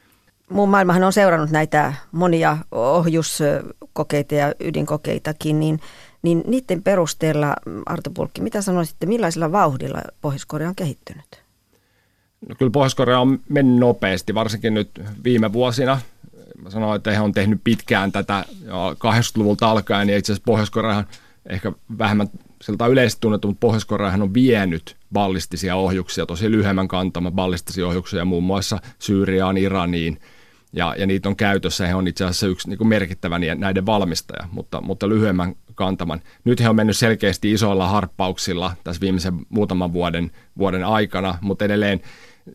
[0.51, 5.81] Muun maailmahan on seurannut näitä monia ohjuskokeita ja ydinkokeitakin, niin,
[6.23, 11.46] niin niiden perusteella, Arto Pulkki, mitä sanoisitte, millaisella vauhdilla Pohjois-Korea on kehittynyt?
[12.49, 14.91] No kyllä Pohjois-Korea on mennyt nopeasti, varsinkin nyt
[15.25, 16.01] viime vuosina.
[16.63, 18.45] Mä sanoin, että he on tehnyt pitkään tätä
[18.95, 21.07] 80-luvulta alkaen, ja itse asiassa Pohjois-Koreahan
[21.49, 22.29] ehkä vähemmän
[22.63, 28.45] siltä yleisesti tunnettu, mutta Pohjois-Koreahan on vienyt ballistisia ohjuksia, tosi lyhyemmän kantama ballistisia ohjuksia muun
[28.45, 30.21] muassa Syyriaan, Iraniin,
[30.73, 31.87] ja, ja niitä on käytössä.
[31.87, 36.21] He on itse asiassa yksi niin kuin merkittävä näiden valmistaja, mutta, mutta lyhyemmän kantaman.
[36.45, 42.01] Nyt he on mennyt selkeästi isoilla harppauksilla tässä viimeisen muutaman vuoden, vuoden aikana, mutta edelleen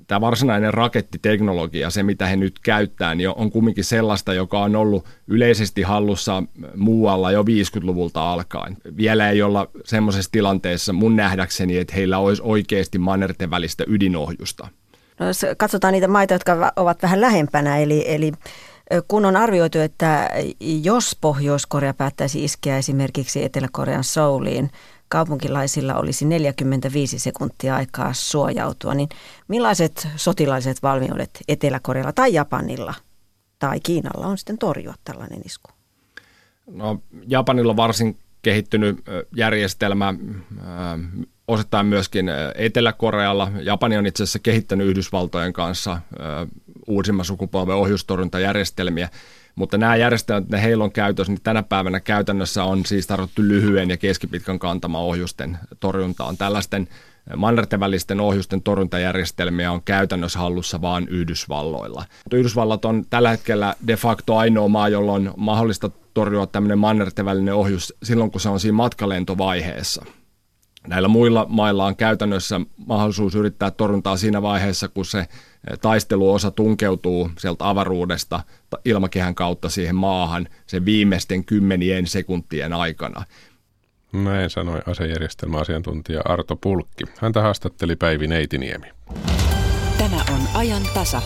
[0.08, 5.06] tämä varsinainen rakettiteknologia, se mitä he nyt käyttää, niin on kumminkin sellaista, joka on ollut
[5.28, 6.44] yleisesti hallussa
[6.76, 8.78] muualla jo 50-luvulta alkaen.
[8.98, 14.68] Vielä ei olla semmoisessa tilanteessa mun nähdäkseni, että heillä olisi oikeasti mannerten välistä ydinohjusta.
[15.20, 18.32] No jos katsotaan niitä maita, jotka ovat vähän lähempänä, eli, eli
[19.08, 24.72] kun on arvioitu, että jos Pohjois-Korea päättäisi iskeä esimerkiksi Etelä-Korean Souliin,
[25.08, 29.10] kaupunkilaisilla olisi 45 sekuntia aikaa suojautua, niin
[29.48, 32.94] millaiset sotilaiset valmiudet Etelä-Korealla tai Japanilla
[33.60, 35.72] tai Kiinalla on sitten torjua tällainen isku?
[36.68, 38.98] No, Japanilla varsin kehittynyt
[39.36, 40.14] järjestelmä,
[41.48, 43.52] osittain myöskin Etelä-Korealla.
[43.64, 46.02] Japani on itse asiassa kehittänyt Yhdysvaltojen kanssa
[46.88, 49.10] uusimman sukupolven ohjustorjuntajärjestelmiä,
[49.56, 53.90] mutta nämä järjestelmät, ne heillä on käytössä, niin tänä päivänä käytännössä on siis tarvittu lyhyen
[53.90, 56.38] ja keskipitkän kantama ohjusten torjuntaan.
[56.38, 56.88] Tällaisten
[57.36, 62.06] mannerten välisten ohjusten torjuntajärjestelmiä on käytännössä hallussa vain Yhdysvalloilla.
[62.34, 67.54] Yhdysvallat on tällä hetkellä de facto ainoa maa, jolla on mahdollista torjua tämmöinen mannerten välinen
[67.54, 70.06] ohjus silloin, kun se on siinä matkalentovaiheessa.
[70.88, 75.28] Näillä muilla mailla on käytännössä mahdollisuus yrittää torjuntaa siinä vaiheessa, kun se
[75.82, 78.44] taisteluosa tunkeutuu sieltä avaruudesta
[78.86, 83.24] ilmakehän kautta siihen maahan sen viimeisten kymmenien sekuntien aikana.
[84.14, 87.04] Näin sanoi asejärjestelmäasiantuntija Arto Pulkki.
[87.20, 88.88] Häntä haastatteli Päivi Neitiniemi.
[89.98, 91.22] Tämä on ajan tasa.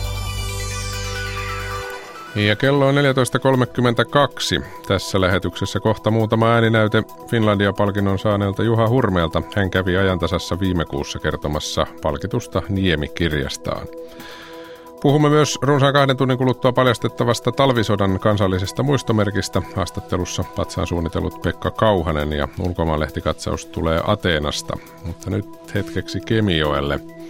[2.36, 4.64] Ja kello on 14.32.
[4.88, 9.42] Tässä lähetyksessä kohta muutama ääninäyte Finlandia-palkinnon saaneelta Juha Hurmeelta.
[9.54, 13.86] Hän kävi ajantasassa viime kuussa kertomassa palkitusta Niemi-kirjastaan.
[15.02, 19.62] Puhumme myös runsaan kahden tunnin kuluttua paljastettavasta talvisodan kansallisesta muistomerkistä.
[19.76, 24.76] Haastattelussa patsaan suunnitellut Pekka Kauhanen ja ulkomaanlehtikatsaus tulee Ateenasta.
[25.04, 27.00] Mutta nyt hetkeksi Kemijoelle–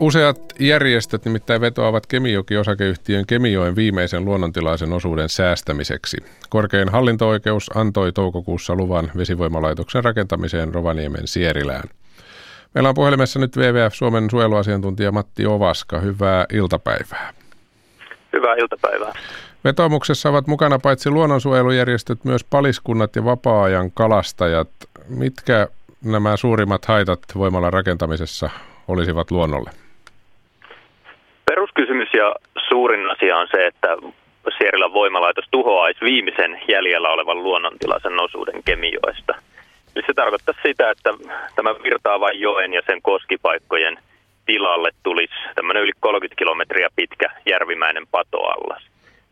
[0.00, 6.16] Useat järjestöt nimittäin vetoavat Kemijoki-osakeyhtiön Kemijoen viimeisen luonnontilaisen osuuden säästämiseksi.
[6.50, 11.88] Korkein hallinto-oikeus antoi toukokuussa luvan vesivoimalaitoksen rakentamiseen Rovaniemen Sierilään.
[12.74, 16.00] Meillä on puhelimessa nyt WWF Suomen suojeluasiantuntija Matti Ovaska.
[16.00, 17.34] Hyvää iltapäivää.
[18.32, 19.12] Hyvää iltapäivää.
[19.64, 24.68] Vetomuksessa ovat mukana paitsi luonnonsuojelujärjestöt myös paliskunnat ja vapaa-ajan kalastajat.
[25.08, 25.68] Mitkä
[26.04, 28.50] nämä suurimmat haitat voimalla rakentamisessa
[28.88, 29.83] olisivat luonnolle?
[32.16, 32.34] Ja
[32.68, 33.96] suurin asia on se, että
[34.58, 39.34] Sierilän voimalaitos tuhoaisi viimeisen jäljellä olevan luonnontilaisen osuuden Kemijoesta.
[39.96, 41.10] Eli se tarkoittaa sitä, että
[41.56, 43.98] tämä virtaavan joen ja sen koskipaikkojen
[44.46, 48.82] tilalle tulisi tämmöinen yli 30 kilometriä pitkä järvimäinen patoallas.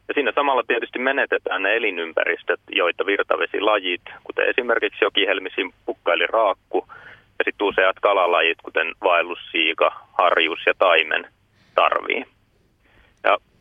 [0.08, 6.86] Ja siinä samalla tietysti menetetään ne elinympäristöt, joita virtavesilajit, kuten esimerkiksi jokihelmisin pukkaili raakku,
[7.38, 11.26] ja sitten useat kalalajit, kuten vaellussiika, harjus ja taimen,
[11.74, 12.24] tarvii.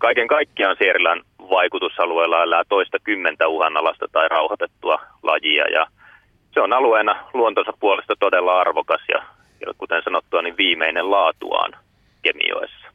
[0.02, 5.88] Kaiken kaikkiaan Sierilän vaikutusalueella elää toista kymmentä uhanalasta tai rauhoitettua lajia, ja
[6.54, 9.24] se on alueena luontonsa puolesta todella arvokas ja,
[9.66, 11.72] ja kuten sanottua, niin viimeinen laatuaan
[12.22, 12.88] Kemioessa.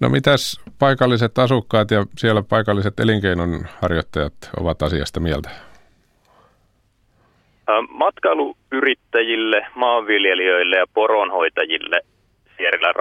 [0.00, 5.50] No mitäs paikalliset asukkaat ja siellä paikalliset elinkeinonharjoittajat ovat asiasta mieltä?
[7.88, 12.00] Matkailuyrittäjille, maanviljelijöille ja poronhoitajille
[12.56, 12.94] Sierilän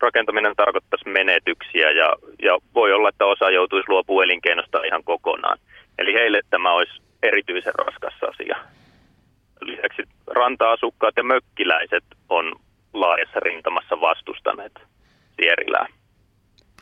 [0.00, 5.58] rakentaminen tarkoittaisi menetyksiä ja, ja voi olla, että osa joutuisi luopumaan elinkeinosta ihan kokonaan.
[5.98, 8.56] Eli heille tämä olisi erityisen raskas asia.
[9.60, 12.52] Lisäksi ranta-asukkaat ja mökkiläiset on
[12.92, 14.72] laajassa rintamassa vastustaneet
[15.36, 15.86] Sierilää.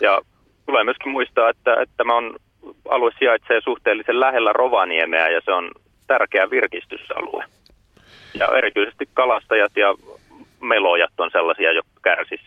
[0.01, 0.21] Ja
[0.67, 2.37] tulee myöskin muistaa, että, että tämä on,
[2.89, 5.71] alue sijaitsee suhteellisen lähellä Rovaniemeä ja se on
[6.07, 7.45] tärkeä virkistysalue.
[8.35, 9.95] Ja erityisesti kalastajat ja
[10.67, 12.41] melojat on sellaisia, jotka kärsis,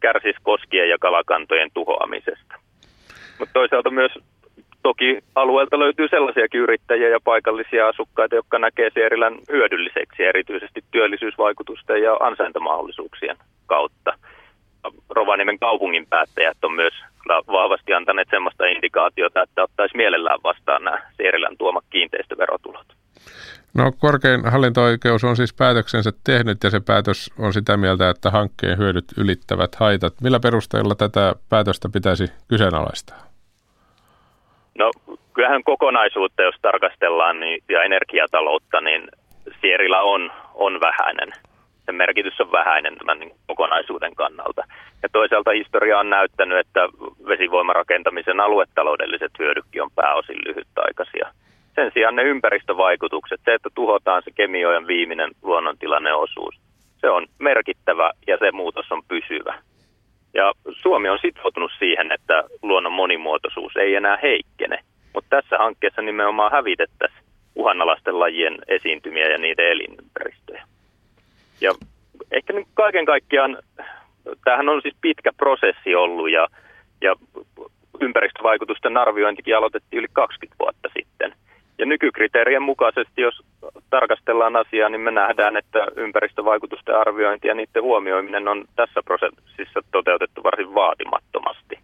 [0.00, 2.54] kärsis koskien ja kalakantojen tuhoamisesta.
[3.38, 4.12] Mutta toisaalta myös
[4.82, 12.14] toki alueelta löytyy sellaisiakin yrittäjiä ja paikallisia asukkaita, jotka näkee Sierilän hyödylliseksi erityisesti työllisyysvaikutusten ja
[12.14, 14.18] ansaintamahdollisuuksien kautta.
[15.10, 16.94] Rovaniemen kaupungin päättäjät on myös
[17.28, 22.86] vahvasti antaneet sellaista indikaatiota, että ottaisi mielellään vastaan nämä Sierilän tuomat kiinteistöverotulot.
[23.76, 28.78] No korkein hallinto-oikeus on siis päätöksensä tehnyt ja se päätös on sitä mieltä, että hankkeen
[28.78, 30.14] hyödyt ylittävät haitat.
[30.22, 33.16] Millä perusteella tätä päätöstä pitäisi kyseenalaistaa?
[34.78, 34.90] No
[35.34, 39.08] kyllähän kokonaisuutta, jos tarkastellaan niin, ja energiataloutta, niin
[39.60, 41.32] Sierillä on, on vähäinen
[41.86, 44.62] sen merkitys on vähäinen tämän niin kokonaisuuden kannalta.
[45.02, 46.80] Ja toisaalta historia on näyttänyt, että
[47.28, 51.28] vesivoimarakentamisen aluetaloudelliset hyödykki on pääosin lyhytaikaisia.
[51.76, 56.54] Sen sijaan ne ympäristövaikutukset, se, että tuhotaan se kemioiden viimeinen luonnontilanneosuus,
[57.00, 59.58] se on merkittävä ja se muutos on pysyvä.
[60.34, 64.78] Ja Suomi on sitoutunut siihen, että luonnon monimuotoisuus ei enää heikkene,
[65.14, 67.22] mutta tässä hankkeessa nimenomaan hävitettäisiin
[67.54, 70.64] uhanalaisten lajien esiintymiä ja niiden elinympäristöjä.
[71.60, 71.74] Ja
[72.30, 73.58] ehkä nyt kaiken kaikkiaan,
[74.44, 76.46] tämähän on siis pitkä prosessi ollut ja,
[77.00, 77.16] ja
[78.00, 81.32] ympäristövaikutusten arviointikin aloitettiin yli 20 vuotta sitten.
[81.78, 83.42] Ja nykykriteerien mukaisesti, jos
[83.90, 90.44] tarkastellaan asiaa, niin me nähdään, että ympäristövaikutusten arviointi ja niiden huomioiminen on tässä prosessissa toteutettu
[90.44, 91.78] varsin vaatimattomasti.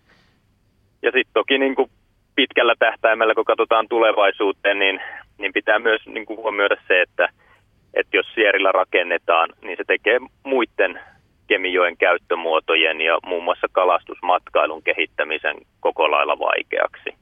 [1.03, 1.91] Ja sitten toki niin kuin
[2.35, 5.01] pitkällä tähtäimellä, kun katsotaan tulevaisuuteen, niin,
[5.39, 7.29] niin pitää myös niin kuin huomioida se, että–
[7.95, 11.01] että jos Sierillä rakennetaan, niin se tekee muiden
[11.47, 17.15] Kemijoen käyttömuotojen ja muun muassa kalastusmatkailun kehittämisen koko lailla vaikeaksi.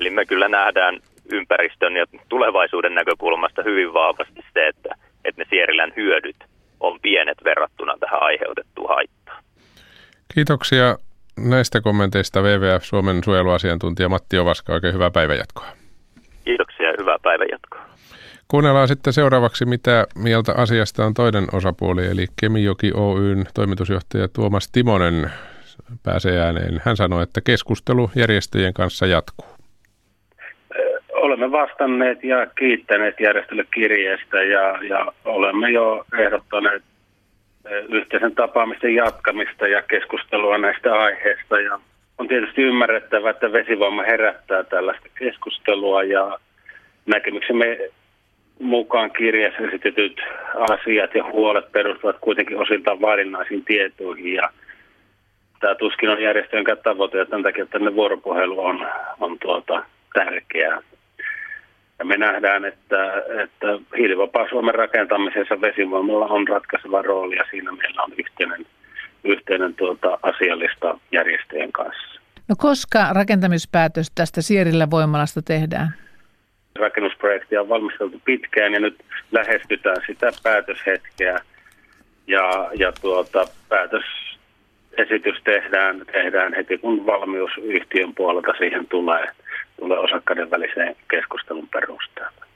[0.00, 1.00] Eli me kyllä nähdään
[1.32, 6.36] ympäristön ja tulevaisuuden näkökulmasta hyvin vahvasti se, että, että ne Sierilän hyödyt
[6.80, 9.42] on pienet verrattuna tähän aiheutettuun haittaan.
[10.34, 10.96] Kiitoksia
[11.38, 14.72] näistä kommenteista WWF Suomen suojeluasiantuntija Matti Ovaska.
[14.72, 15.66] Oikein hyvää päivänjatkoa.
[16.44, 17.80] Kiitoksia ja hyvää päivänjatkoa.
[18.48, 25.30] Kuunnellaan sitten seuraavaksi, mitä mieltä asiasta on toinen osapuoli, eli Kemijoki Oyn toimitusjohtaja Tuomas Timonen
[26.02, 26.82] pääsee ääneen.
[26.84, 29.57] Hän sanoi, että keskustelu järjestöjen kanssa jatkuu.
[31.38, 36.82] Olemme vastanneet ja kiittäneet järjestölle kirjeestä ja, ja olemme jo ehdottaneet
[37.88, 41.60] yhteisen tapaamisten jatkamista ja keskustelua näistä aiheista.
[41.60, 41.80] Ja
[42.18, 46.38] on tietysti ymmärrettävä, että vesivoima herättää tällaista keskustelua ja
[47.06, 47.78] näkemyksemme
[48.60, 50.20] mukaan kirjassa esitetyt
[50.70, 54.50] asiat ja huolet perustuvat kuitenkin osiltaan vaadinnaisiin tietoihin ja
[55.60, 58.88] tämä tuskin on järjestöjenkään tavoite ja tämän takia tänne vuoropuhelu on,
[59.20, 59.84] on tuota,
[60.14, 60.82] tärkeää.
[61.98, 63.66] Ja me nähdään, että, että
[63.98, 68.66] hiilivapaa Suomen rakentamisessa vesivoimalla on ratkaiseva rooli ja siinä meillä on yhteinen,
[69.24, 72.20] yhteinen tuota, asiallista järjestöjen kanssa.
[72.48, 75.94] No koska rakentamispäätös tästä Sierillä voimalasta tehdään?
[76.78, 81.40] rakennusprojektia on valmisteltu pitkään ja nyt lähestytään sitä päätöshetkeä.
[82.26, 84.04] Ja, ja tuota, päätös
[84.98, 89.26] esitys tehdään, tehdään heti, kun valmius yhtiön puolelta siihen tulee,
[89.78, 92.48] tulee osakkaiden väliseen keskustelun perusteella.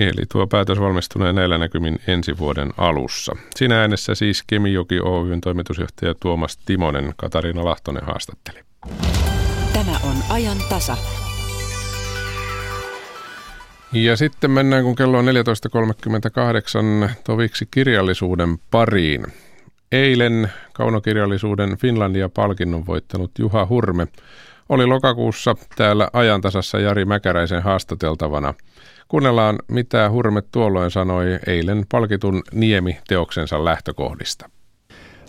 [0.00, 3.36] Eli tuo päätös valmistuneen näillä näkymin ensi vuoden alussa.
[3.56, 8.60] Siinä äänessä siis Kemijoki Oyn toimitusjohtaja Tuomas Timonen, Katariina Lahtonen haastatteli.
[9.72, 10.96] Tämä on ajan tasa.
[13.92, 19.26] Ja sitten mennään, kun kello on 14.38 toviksi kirjallisuuden pariin.
[19.92, 24.06] Eilen kaunokirjallisuuden Finlandia-palkinnon voittanut Juha Hurme
[24.70, 28.54] oli lokakuussa täällä ajantasassa Jari Mäkäräisen haastateltavana.
[29.08, 34.50] Kuunnellaan, mitä Hurme tuolloin sanoi eilen palkitun Niemi-teoksensa lähtökohdista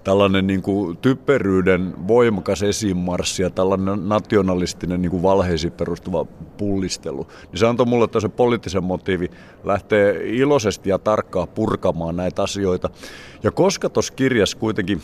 [0.03, 6.25] tällainen niin kuin typeryyden voimakas esimarssi ja tällainen nationalistinen niin kuin valheisiin perustuva
[6.57, 9.31] pullistelu, niin se antoi mulle tosi poliittisen motiivi
[9.63, 12.89] lähteä iloisesti ja tarkkaan purkamaan näitä asioita.
[13.43, 15.01] Ja koska tuossa kirjassa kuitenkin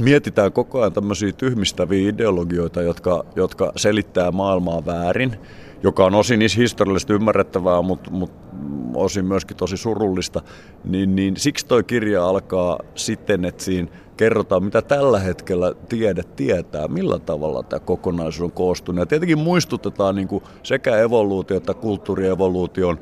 [0.00, 5.36] mietitään koko ajan tämmöisiä tyhmistäviä ideologioita, jotka, jotka selittää maailmaa väärin,
[5.82, 8.48] joka on osin historiallisesti ymmärrettävää, mutta, mutta
[8.94, 10.42] osin myöskin tosi surullista,
[10.84, 16.88] niin, niin siksi toi kirja alkaa siten, että siinä kerrotaan, mitä tällä hetkellä tiede tietää,
[16.88, 19.00] millä tavalla tämä kokonaisuus on koostunut.
[19.00, 22.98] Ja tietenkin muistutetaan niin kuin sekä evoluutio- että kulttuurievoluution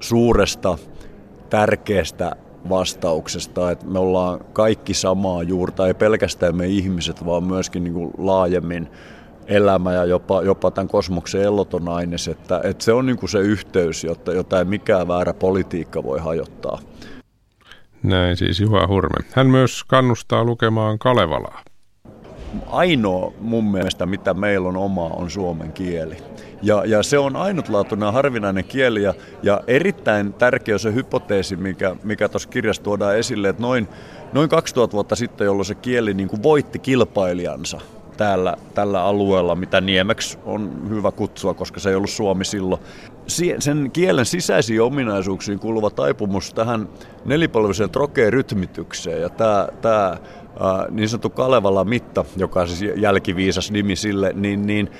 [0.00, 0.78] suuresta,
[1.50, 2.36] tärkeästä
[2.68, 8.10] vastauksesta, että me ollaan kaikki samaa juurta, ei pelkästään me ihmiset, vaan myöskin niin kuin
[8.18, 8.88] laajemmin
[9.46, 13.38] elämä ja jopa, jopa tämän kosmoksen elloton aines, että, että se on niin kuin se
[13.38, 16.78] yhteys, jota, jota ei mikään väärä politiikka voi hajottaa.
[18.02, 19.24] Näin siis Juha Hurme.
[19.32, 21.62] Hän myös kannustaa lukemaan Kalevalaa.
[22.66, 26.16] Ainoa mun mielestä, mitä meillä on omaa, on suomen kieli.
[26.62, 32.28] Ja, ja se on ainutlaatuinen harvinainen kieli ja, ja erittäin tärkeä se hypoteesi, mikä, mikä
[32.28, 33.88] tuossa kirjassa tuodaan esille, että noin,
[34.32, 37.80] noin 2000 vuotta sitten, jolloin se kieli niin kuin voitti kilpailijansa,
[38.16, 42.80] täällä, tällä alueella, mitä niemeksi on hyvä kutsua, koska se ei ollut Suomi silloin.
[43.58, 46.88] Sen kielen sisäisiin ominaisuuksiin kuuluva taipumus tähän
[47.24, 50.16] nelipolviseen trokee-rytmitykseen ja tämä, tämä
[50.90, 54.90] niin sanottu Kalevala mitta, joka on siis jälkiviisas nimi sille, niin, niin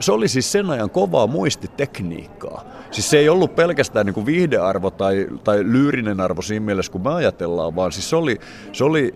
[0.00, 2.64] se oli siis sen ajan kovaa muistitekniikkaa.
[2.90, 7.02] Siis se ei ollut pelkästään niin kuin viihdearvo tai, tai lyyrinen arvo siinä mielessä, kun
[7.02, 8.38] me ajatellaan, vaan siis se oli,
[8.72, 9.14] se oli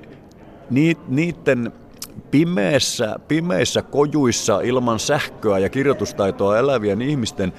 [1.08, 1.72] niiden
[2.30, 7.52] pimeässä, pimeissä kojuissa ilman sähköä ja kirjoitustaitoa elävien ihmisten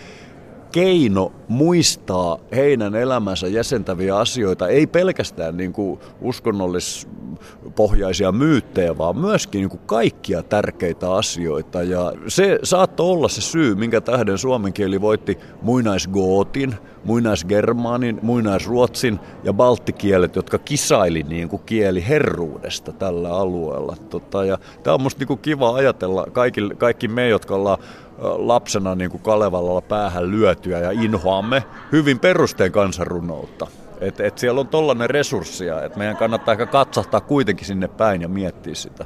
[0.71, 9.69] keino muistaa heidän elämänsä jäsentäviä asioita, ei pelkästään niin kuin uskonnollispohjaisia myyttejä, vaan myöskin niin
[9.69, 11.83] kuin kaikkia tärkeitä asioita.
[11.83, 19.53] Ja se saattoi olla se syy, minkä tähden suomen kieli voitti muinaisgootin, muinaisgermaanin, muinaisruotsin ja
[19.53, 23.95] balttikielet, jotka kisaili niin kuin kieli herruudesta tällä alueella.
[24.09, 27.77] Tota, ja tämä on musta niin kuin kiva ajatella, kaikki, kaikki me, jotka ollaan
[28.21, 33.67] lapsena niin kuin Kalevalla päähän lyötyä ja inhoamme hyvin perusteen kansanrunoutta.
[34.01, 38.27] Et, et siellä on tollainen resurssia, että meidän kannattaa ehkä katsahtaa kuitenkin sinne päin ja
[38.27, 39.05] miettiä sitä.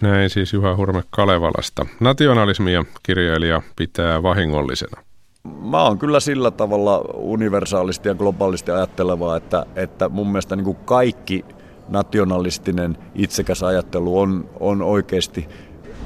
[0.00, 1.86] Näin siis Juha Hurme Kalevalasta.
[2.00, 5.02] Nationalismia kirjailija pitää vahingollisena.
[5.44, 10.76] Mä oon kyllä sillä tavalla universaalisti ja globaalisti ajatteleva, että, että mun mielestä niin kuin
[10.76, 11.44] kaikki
[11.88, 15.48] nationalistinen itsekäs ajattelu on, on oikeasti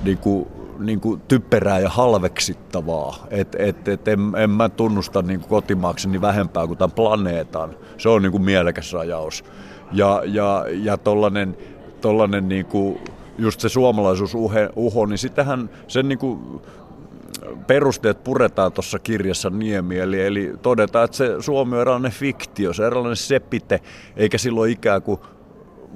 [0.04, 3.26] niin kuin niin kuin typerää ja halveksittavaa.
[3.30, 7.76] Et, et, et en, en mä tunnusta niin kuin kotimaakseni vähempää kuin tämän planeetan.
[7.98, 9.44] Se on niin kuin mielekäs rajaus.
[9.92, 11.56] Ja, ja, ja tollanen,
[12.00, 12.98] tollanen niin kuin,
[13.38, 14.34] just se suomalaisuus
[14.76, 16.60] uho, niin sitähän sen niin kuin
[17.66, 22.82] perusteet puretaan tuossa kirjassa Niemi, eli, eli todetaan, että se Suomi on eräänlainen fiktio, se
[22.82, 23.80] on eräänlainen sepite,
[24.16, 25.20] eikä silloin ikään kuin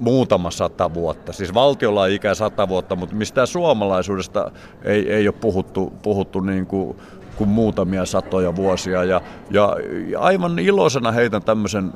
[0.01, 1.33] muutama sata vuotta.
[1.33, 4.51] Siis valtiolla on ikää sata vuotta, mutta mistään suomalaisuudesta
[4.83, 6.97] ei, ei ole puhuttu, puhuttu niin kuin,
[7.35, 9.03] kuin muutamia satoja vuosia.
[9.03, 9.77] Ja, ja,
[10.07, 11.93] ja aivan iloisena heitän tämmöisen,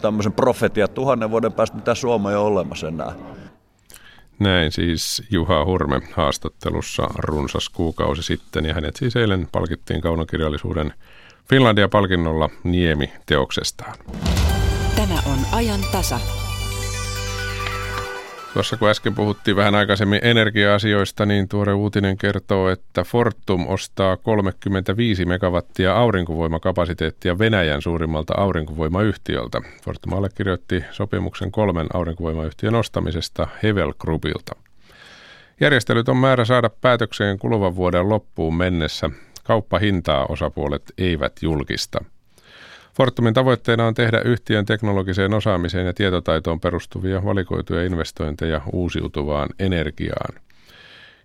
[0.00, 3.12] tämmöisen profetia, tuhannen vuoden päästä mitä Suomi ei ole olemassa enää.
[4.38, 10.92] Näin siis Juha Hurme haastattelussa runsas kuukausi sitten ja hänet siis eilen palkittiin kaunokirjallisuuden
[11.50, 13.94] Finlandia-palkinnolla Niemi-teoksestaan.
[14.96, 16.20] Tämä on ajan tasa.
[18.52, 25.24] Tuossa kun äsken puhuttiin vähän aikaisemmin energia-asioista, niin tuore uutinen kertoo, että Fortum ostaa 35
[25.24, 29.60] megawattia aurinkovoimakapasiteettia Venäjän suurimmalta aurinkovoimayhtiöltä.
[29.82, 34.56] Fortum allekirjoitti sopimuksen kolmen aurinkovoimayhtiön ostamisesta Hevel Groupilta.
[35.60, 39.10] Järjestelyt on määrä saada päätökseen kuluvan vuoden loppuun mennessä.
[39.44, 42.04] Kauppahintaa osapuolet eivät julkista.
[42.96, 50.40] Fortumin tavoitteena on tehdä yhtiön teknologiseen osaamiseen ja tietotaitoon perustuvia valikoituja investointeja uusiutuvaan energiaan.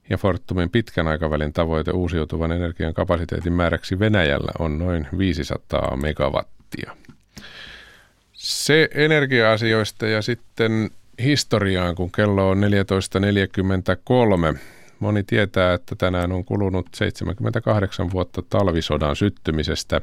[0.10, 6.96] Ja Fortumin pitkän aikavälin tavoite uusiutuvan energian kapasiteetin määräksi Venäjällä on noin 500 megawattia.
[8.34, 10.90] Se energia-asioista ja sitten
[11.24, 12.64] historiaan, kun kello on
[14.54, 14.58] 14.43.
[15.00, 20.02] Moni tietää, että tänään on kulunut 78 vuotta talvisodan syttymisestä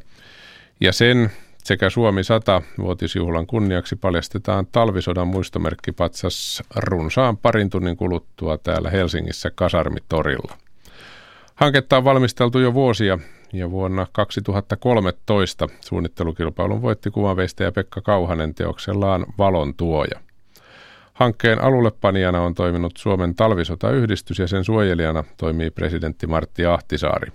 [0.80, 1.30] ja sen
[1.64, 10.58] sekä Suomi 100 vuotisjuhlan kunniaksi paljastetaan talvisodan muistomerkkipatsas runsaan parin tunnin kuluttua täällä Helsingissä Kasarmitorilla.
[11.54, 13.18] Hanketta on valmisteltu jo vuosia
[13.52, 20.20] ja vuonna 2013 suunnittelukilpailun voitti kuvanveistäjä Pekka Kauhanen teoksellaan Valon tuoja.
[21.12, 27.32] Hankkeen alullepanijana on toiminut Suomen talvisotayhdistys ja sen suojelijana toimii presidentti Martti Ahtisaari.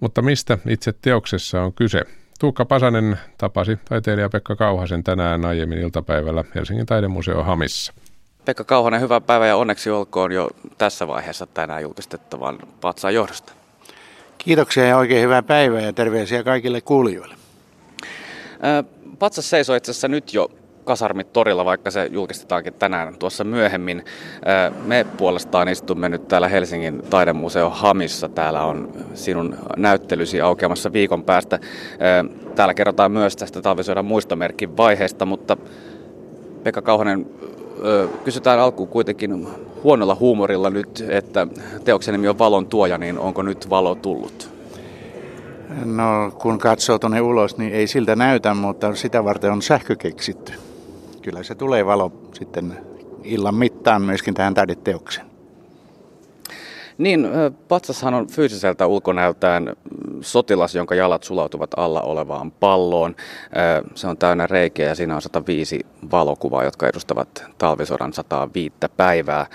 [0.00, 2.02] Mutta mistä itse teoksessa on kyse?
[2.40, 7.92] Tuukka Pasanen tapasi taiteilija Pekka Kauhasen tänään aiemmin iltapäivällä Helsingin taidemuseo Hamissa.
[8.44, 13.52] Pekka Kauhanen, hyvää päivää ja onneksi olkoon jo tässä vaiheessa tänään julkistettavan patsaan johdosta.
[14.38, 17.34] Kiitoksia ja oikein hyvää päivää ja terveisiä kaikille kuulijoille.
[19.18, 20.50] Patsas seisoo itse asiassa nyt jo
[20.86, 24.04] kasarmit torilla, vaikka se julkistetaankin tänään tuossa myöhemmin.
[24.84, 28.28] Me puolestaan istumme nyt täällä Helsingin taidemuseo Hamissa.
[28.28, 31.58] Täällä on sinun näyttelysi aukeamassa viikon päästä.
[32.54, 35.56] Täällä kerrotaan myös tästä talvisodan muistomerkin vaiheesta, mutta
[36.62, 37.26] Pekka Kauhanen,
[38.24, 39.48] kysytään alkuun kuitenkin
[39.84, 41.46] huonolla huumorilla nyt, että
[41.84, 44.50] teoksen nimi on Valon tuoja, niin onko nyt valo tullut?
[45.84, 50.52] No kun katsoo tuonne ulos, niin ei siltä näytä, mutta sitä varten on sähkö keksitty
[51.26, 52.76] kyllä se tulee valo sitten
[53.24, 55.26] illan mittaan myöskin tähän taideteokseen.
[56.98, 57.28] Niin,
[57.68, 59.76] patsashan on fyysiseltä ulkonäöltään
[60.20, 63.16] sotilas, jonka jalat sulautuvat alla olevaan palloon.
[63.94, 69.46] Se on täynnä reikiä ja siinä on 105 valokuvaa, jotka edustavat talvisodan 105 päivää.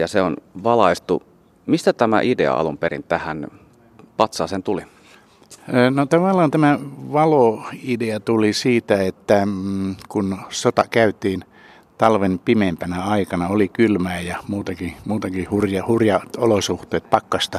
[0.00, 1.22] Ja se on valaistu.
[1.66, 3.48] Mistä tämä idea alun perin tähän
[4.16, 4.82] patsaaseen tuli?
[5.90, 6.78] No tavallaan tämä
[7.12, 11.44] valoidea tuli siitä, että mm, kun sota käytiin
[11.98, 17.58] talven pimeimpänä aikana, oli kylmää ja muutenkin, muutenkin hurja, hurja olosuhteet pakkasta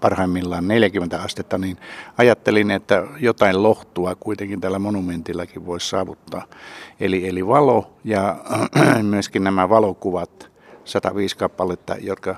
[0.00, 1.76] parhaimmillaan 40 astetta, niin
[2.18, 6.44] ajattelin, että jotain lohtua kuitenkin tällä monumentillakin voisi saavuttaa.
[7.00, 8.36] Eli, eli valo ja
[9.02, 10.50] myöskin nämä valokuvat,
[10.84, 12.36] 105 kappaletta, jotka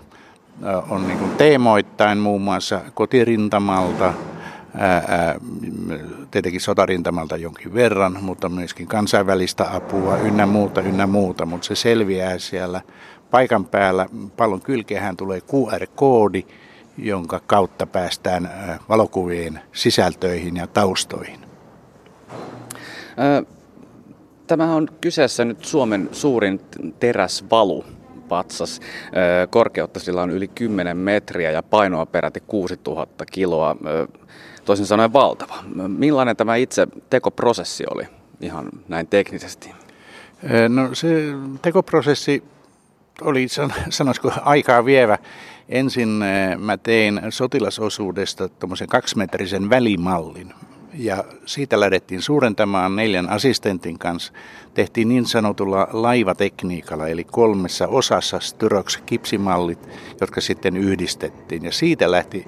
[0.90, 4.14] on niin teemoittain muun muassa kotirintamalta,
[4.76, 5.34] ää,
[6.30, 12.38] tietenkin sotarintamalta jonkin verran, mutta myöskin kansainvälistä apua ynnä muuta, ynnä muuta, mutta se selviää
[12.38, 12.80] siellä
[13.30, 14.06] paikan päällä.
[14.36, 16.44] Pallon kylkeen tulee QR-koodi,
[16.98, 18.50] jonka kautta päästään
[18.88, 21.40] valokuvien sisältöihin ja taustoihin.
[24.46, 26.60] Tämä on kyseessä nyt Suomen suurin
[27.00, 27.84] teräsvalu
[28.28, 28.80] patsas.
[29.50, 33.76] Korkeutta sillä on yli 10 metriä ja painoa peräti 6000 kiloa
[34.64, 35.64] toisin sanoen valtava.
[35.88, 38.04] Millainen tämä itse tekoprosessi oli
[38.40, 39.70] ihan näin teknisesti?
[40.68, 41.08] No se
[41.62, 42.42] tekoprosessi
[43.20, 43.46] oli,
[43.90, 45.18] sanoisiko, aikaa vievä.
[45.68, 46.08] Ensin
[46.58, 50.54] mä tein sotilasosuudesta tuommoisen kaksimetrisen välimallin.
[50.94, 54.32] Ja siitä lähdettiin suurentamaan neljän assistentin kanssa.
[54.74, 59.88] Tehtiin niin sanotulla laivatekniikalla, eli kolmessa osassa styroks kipsimallit,
[60.20, 61.64] jotka sitten yhdistettiin.
[61.64, 62.46] Ja siitä lähti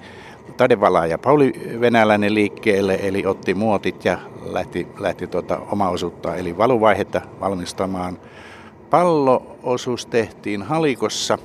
[1.09, 7.20] ja Pauli Venäläinen liikkeelle, eli otti muotit ja lähti, lähti tuota oma osuutta, eli valuvaihetta
[7.40, 8.18] valmistamaan.
[8.90, 11.38] Palloosuus tehtiin halikossa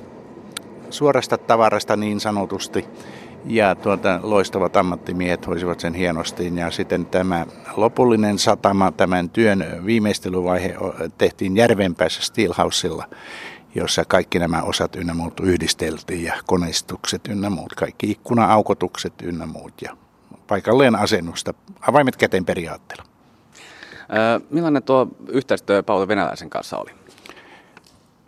[0.90, 2.84] suorasta tavarasta niin sanotusti,
[3.46, 6.52] ja tuota, loistavat ammattimiehet hoisivat sen hienosti.
[6.54, 7.46] Ja sitten tämä
[7.76, 10.74] lopullinen satama, tämän työn viimeistelyvaihe
[11.18, 13.04] tehtiin Järvenpäässä Steelhousella
[13.74, 19.82] jossa kaikki nämä osat ynnä muut yhdisteltiin ja koneistukset ynnä muut, kaikki ikkuna-aukotukset ynnä muut
[19.82, 19.96] ja
[20.46, 23.04] paikalleen asennusta, avaimet käteen periaatteella.
[24.08, 26.90] Ää, millainen tuo yhteistyö Pauli Venäläisen kanssa oli?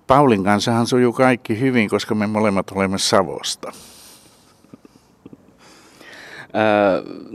[0.06, 3.72] Paulin kanssahan sujuu kaikki hyvin, koska me molemmat olemme Savosta.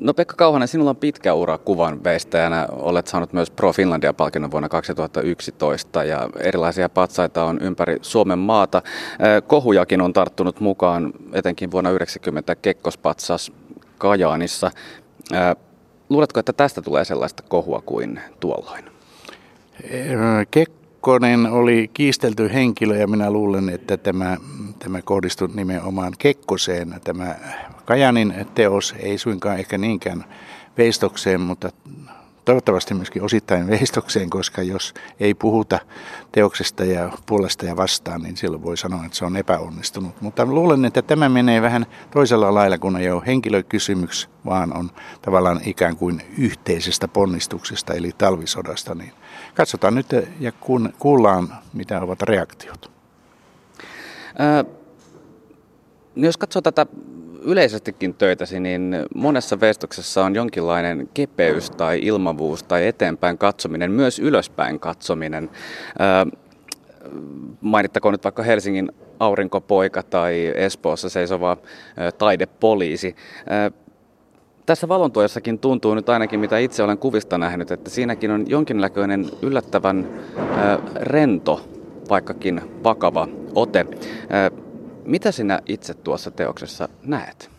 [0.02, 2.68] No Pekka Kauhanen, sinulla on pitkä ura kuvan veistäjänä.
[2.72, 8.82] Olet saanut myös Pro Finlandia-palkinnon vuonna 2011 ja erilaisia patsaita on ympäri Suomen maata.
[9.48, 13.52] Kohujakin on tarttunut mukaan etenkin vuonna 90 Kekkospatsas
[13.98, 14.72] Kajaanissa.
[16.10, 18.86] Luuletko, että tästä tulee sellaista kohua kuin tuolloin?
[20.52, 24.38] Kekkonen oli kiistelty henkilö ja minä luulen, että tämä,
[24.80, 27.36] tämä kohdistui nimenomaan Kekkoseen, tämä
[27.88, 30.26] Kajanin teos ei suinkaan ehkä niinkään
[30.78, 31.70] veistokseen, mutta
[32.46, 35.80] toivottavasti myöskin osittain veistokseen, koska jos ei puhuta
[36.32, 40.22] teoksesta ja puolesta ja vastaan, niin silloin voi sanoa, että se on epäonnistunut.
[40.22, 45.62] Mutta luulen, että tämä menee vähän toisella lailla, kun ei ole henkilökysymys, vaan on tavallaan
[45.66, 48.96] ikään kuin yhteisestä ponnistuksesta, eli talvisodasta.
[48.96, 49.14] Niin
[49.54, 50.08] katsotaan nyt
[50.40, 50.52] ja
[51.00, 52.92] kuullaan, mitä ovat reaktiot.
[54.40, 54.74] Äh,
[56.16, 56.86] jos katsoo tätä
[57.48, 64.80] yleisestikin töitäsi, niin monessa veistoksessa on jonkinlainen kepeys tai ilmavuus tai eteenpäin katsominen, myös ylöspäin
[64.80, 65.50] katsominen.
[67.62, 71.58] mainittakoon nyt vaikka Helsingin aurinkopoika tai Espoossa seisova
[72.18, 73.16] taidepoliisi.
[74.66, 80.10] Tässä valontuojassakin tuntuu nyt ainakin, mitä itse olen kuvista nähnyt, että siinäkin on jonkinlainen yllättävän
[80.96, 81.62] rento,
[82.10, 83.86] vaikkakin vakava ote.
[85.08, 87.50] Mitä sinä itse tuossa teoksessa näet?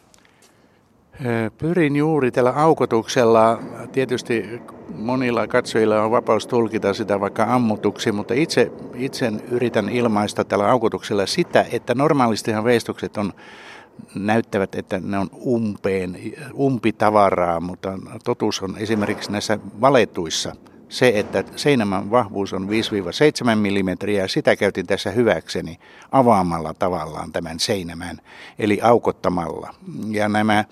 [1.58, 3.62] Pyrin juuri tällä aukotuksella.
[3.92, 4.62] Tietysti
[4.94, 11.26] monilla katsojilla on vapaus tulkita sitä vaikka ammutuksi, mutta itse, itse yritän ilmaista tällä aukotuksella
[11.26, 13.32] sitä, että normaalistihan veistokset on
[14.14, 16.18] näyttävät, että ne on umpeen,
[16.54, 20.56] umpitavaraa, mutta totuus on esimerkiksi näissä valetuissa–
[20.88, 22.68] se, että seinämän vahvuus on 5-7
[23.56, 25.78] mm ja sitä käytin tässä hyväkseni
[26.12, 28.18] avaamalla tavallaan tämän seinämän,
[28.58, 29.74] eli aukottamalla.
[30.10, 30.64] Ja nämä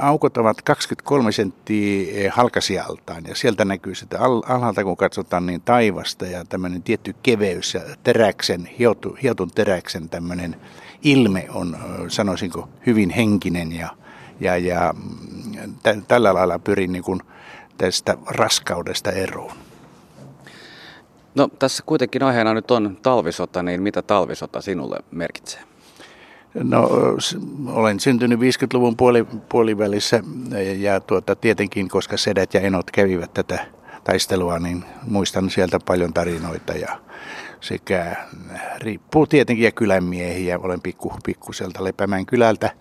[0.00, 6.44] aukot ovat 23 senttiä halkasialtaan ja sieltä näkyy sitä alhaalta kun katsotaan niin taivasta ja
[6.44, 10.56] tämmöinen tietty keveys ja teräksen, hiotu, hiotun teräksen tämmöinen
[11.02, 11.76] ilme on
[12.08, 13.88] sanoisinko hyvin henkinen ja,
[14.40, 17.20] ja, ja mm, tällä lailla pyrin niin kuin
[17.78, 19.56] tästä raskaudesta eroon?
[21.34, 25.60] No tässä kuitenkin aiheena nyt on talvisota, niin mitä talvisota sinulle merkitsee?
[26.54, 26.90] No
[27.66, 30.22] olen syntynyt 50-luvun puoli, puolivälissä
[30.78, 33.66] ja tuota, tietenkin, koska sedät ja enot kävivät tätä
[34.04, 36.98] taistelua, niin muistan sieltä paljon tarinoita ja
[37.60, 38.16] sekä
[38.78, 40.58] riippuu tietenkin ja kylänmiehiä.
[40.58, 42.70] Olen pikku, pikkuselta Lepämään kylältä–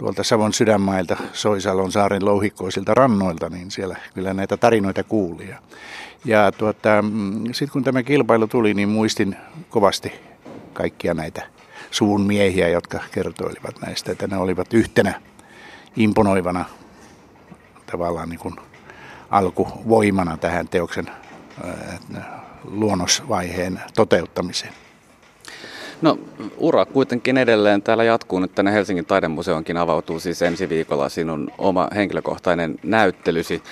[0.00, 5.48] tuolta Savon sydänmailta, Soisalon saaren louhikkoisilta rannoilta, niin siellä kyllä näitä tarinoita kuuli.
[5.48, 5.58] Ja,
[6.24, 9.36] ja tuota, mm, sitten kun tämä kilpailu tuli, niin muistin
[9.70, 10.12] kovasti
[10.72, 11.46] kaikkia näitä
[11.90, 15.20] suun miehiä, jotka kertoilivat näistä, että ne olivat yhtenä
[15.96, 16.64] imponoivana
[17.92, 18.56] tavallaan niin kuin
[19.30, 21.10] alkuvoimana tähän teoksen
[22.64, 24.72] luonnosvaiheen toteuttamiseen.
[26.02, 26.18] No
[26.56, 31.88] ura kuitenkin edelleen täällä jatkuu nyt tänne Helsingin taidemuseonkin avautuu siis ensi viikolla sinun oma
[31.94, 33.62] henkilökohtainen näyttelysi.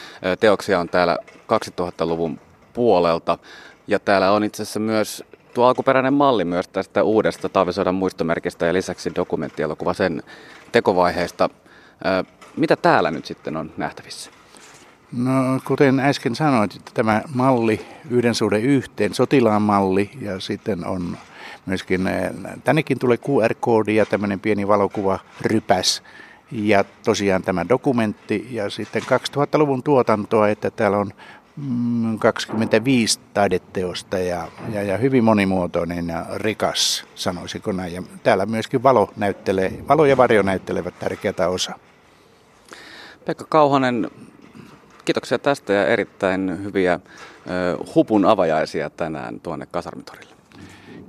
[0.40, 1.18] Teoksia on täällä
[1.80, 2.40] 2000-luvun
[2.72, 3.38] puolelta
[3.86, 5.24] ja täällä on itse asiassa myös
[5.54, 10.22] tuo alkuperäinen malli myös tästä uudesta talvisodan muistomerkistä ja lisäksi dokumenttielokuva sen
[10.72, 11.50] tekovaiheesta.
[12.56, 14.30] Mitä täällä nyt sitten on nähtävissä?
[15.16, 15.32] No
[15.64, 21.16] kuten äsken sanoit, tämä malli, yhden suhde yhteen, sotilaan malli ja sitten on
[21.68, 22.30] myöskin, eh,
[22.64, 26.02] tännekin tulee QR-koodi ja tämmöinen pieni valokuva rypäs
[26.52, 31.12] ja tosiaan tämä dokumentti ja sitten 2000-luvun tuotantoa, että täällä on
[32.18, 37.92] 25 mm, taideteosta ja, ja, ja hyvin monimuotoinen ja rikas, sanoisiko näin.
[37.92, 41.72] Ja täällä myöskin valo, näyttelee, valo ja varjo näyttelevät tärkeätä osa.
[43.24, 44.10] Pekka Kauhanen,
[45.04, 47.00] kiitoksia tästä ja erittäin hyviä
[47.94, 50.37] hupun avajaisia tänään tuonne Kasarmitorille.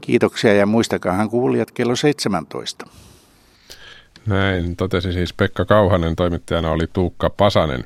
[0.02, 2.88] Kiitoksia ja muistakaahan kuulijat kello 17.
[4.26, 7.84] Näin totesi siis Pekka Kauhanen, toimittajana oli Tuukka Pasanen.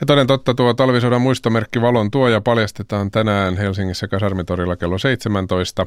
[0.00, 5.86] Ja toden totta tuo talvisodan muistomerkki Valon tuoja paljastetaan tänään Helsingissä Kasarmitorilla kello 17.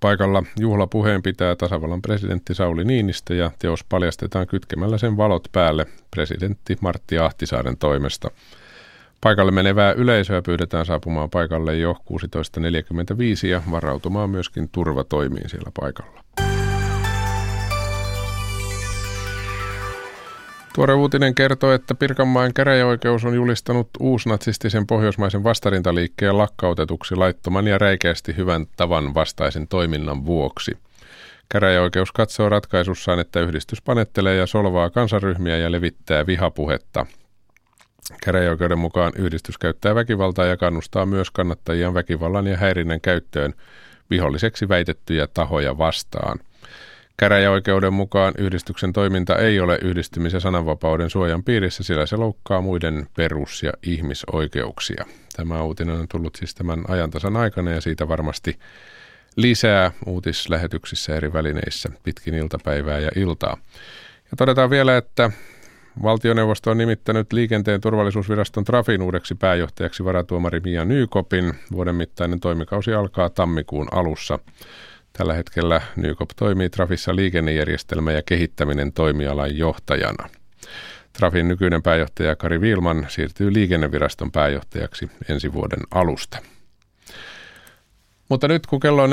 [0.00, 6.76] Paikalla juhlapuheen pitää tasavallan presidentti Sauli Niinistö ja teos paljastetaan kytkemällä sen valot päälle presidentti
[6.80, 8.30] Martti Ahtisaaren toimesta.
[9.22, 16.24] Paikalle menevää yleisöä pyydetään saapumaan paikalle jo 16.45 ja varautumaan myöskin turvatoimiin siellä paikalla.
[20.74, 28.36] Tuore uutinen kertoo, että Pirkanmaan käräjäoikeus on julistanut uusnatsistisen pohjoismaisen vastarintaliikkeen lakkautetuksi laittoman ja räikeästi
[28.36, 30.78] hyvän tavan vastaisen toiminnan vuoksi.
[31.48, 37.06] Käräjäoikeus katsoo ratkaisussaan, että yhdistys panettelee ja solvaa kansaryhmiä ja levittää vihapuhetta–
[38.24, 43.54] Käräjäoikeuden mukaan yhdistys käyttää väkivaltaa ja kannustaa myös kannattajiaan väkivallan ja häirinnän käyttöön
[44.10, 46.38] viholliseksi väitettyjä tahoja vastaan.
[47.16, 53.62] Käräjäoikeuden mukaan yhdistyksen toiminta ei ole yhdistymisen sananvapauden suojan piirissä, sillä se loukkaa muiden perus-
[53.62, 55.04] ja ihmisoikeuksia.
[55.36, 58.58] Tämä uutinen on tullut siis tämän ajantasan aikana ja siitä varmasti
[59.36, 63.56] lisää uutislähetyksissä eri välineissä pitkin iltapäivää ja iltaa.
[64.30, 65.30] Ja todetaan vielä, että
[66.02, 71.54] Valtioneuvosto on nimittänyt liikenteen turvallisuusviraston Trafin uudeksi pääjohtajaksi varatuomari Mia Nykopin.
[71.72, 74.38] Vuoden mittainen toimikausi alkaa tammikuun alussa.
[75.12, 80.28] Tällä hetkellä Nykop toimii Trafissa liikennejärjestelmä ja kehittäminen toimialan johtajana.
[81.12, 86.38] Trafin nykyinen pääjohtaja Kari Viilman siirtyy liikenneviraston pääjohtajaksi ensi vuoden alusta.
[88.28, 89.10] Mutta nyt kun kello on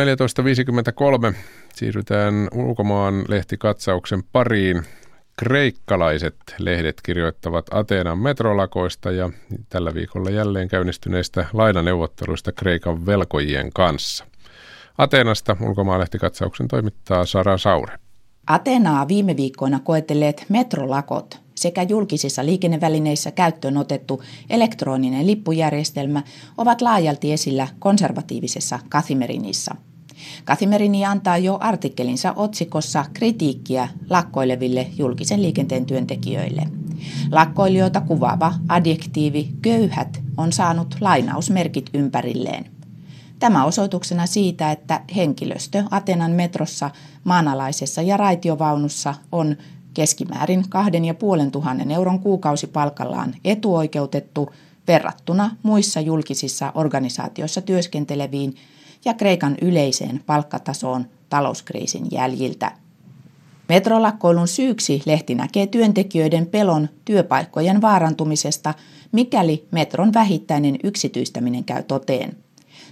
[1.32, 1.36] 14.53,
[1.74, 4.84] siirrytään ulkomaan lehtikatsauksen pariin.
[5.40, 9.30] Kreikkalaiset lehdet kirjoittavat Ateenan metrolakoista ja
[9.70, 14.26] tällä viikolla jälleen käynnistyneistä lainaneuvotteluista Kreikan velkojien kanssa.
[14.98, 18.00] Ateenasta ulkomaalehtikatsauksen toimittaa Sara Saure.
[18.48, 26.24] Ateenaa viime viikkoina koetelleet metrolakot sekä julkisissa liikennevälineissä käyttöön otettu elektroninen lippujärjestelmä
[26.58, 29.76] ovat laajalti esillä konservatiivisessa Kathimerinissa.
[30.46, 36.68] Kathimerini antaa jo artikkelinsa otsikossa kritiikkiä lakkoileville julkisen liikenteen työntekijöille.
[37.32, 42.66] Lakkoilijoita kuvaava adjektiivi köyhät on saanut lainausmerkit ympärilleen.
[43.40, 46.92] Tämä osoituksena siitä, että henkilöstö Atenan metrossa,
[47.24, 49.58] maanalaisessa ja raitiovaunussa on
[49.94, 54.50] keskimäärin 2500 euron kuukausipalkallaan etuoikeutettu
[54.88, 58.56] verrattuna muissa julkisissa organisaatioissa työskenteleviin
[59.06, 62.72] ja Kreikan yleiseen palkkatasoon talouskriisin jäljiltä.
[63.70, 68.74] Metrolakkoilun syyksi lehti näkee työntekijöiden pelon työpaikkojen vaarantumisesta,
[69.12, 72.38] mikäli metron vähittäinen yksityistäminen käy toteen.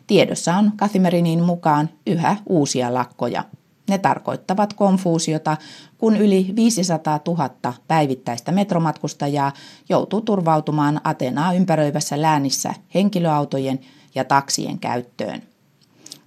[0.07, 3.43] Tiedossa on Kathimerinin mukaan yhä uusia lakkoja.
[3.89, 5.57] Ne tarkoittavat konfuusiota,
[5.97, 7.49] kun yli 500 000
[7.87, 9.53] päivittäistä metromatkustajaa
[9.89, 13.79] joutuu turvautumaan Atenaa ympäröivässä läänissä henkilöautojen
[14.15, 15.43] ja taksien käyttöön.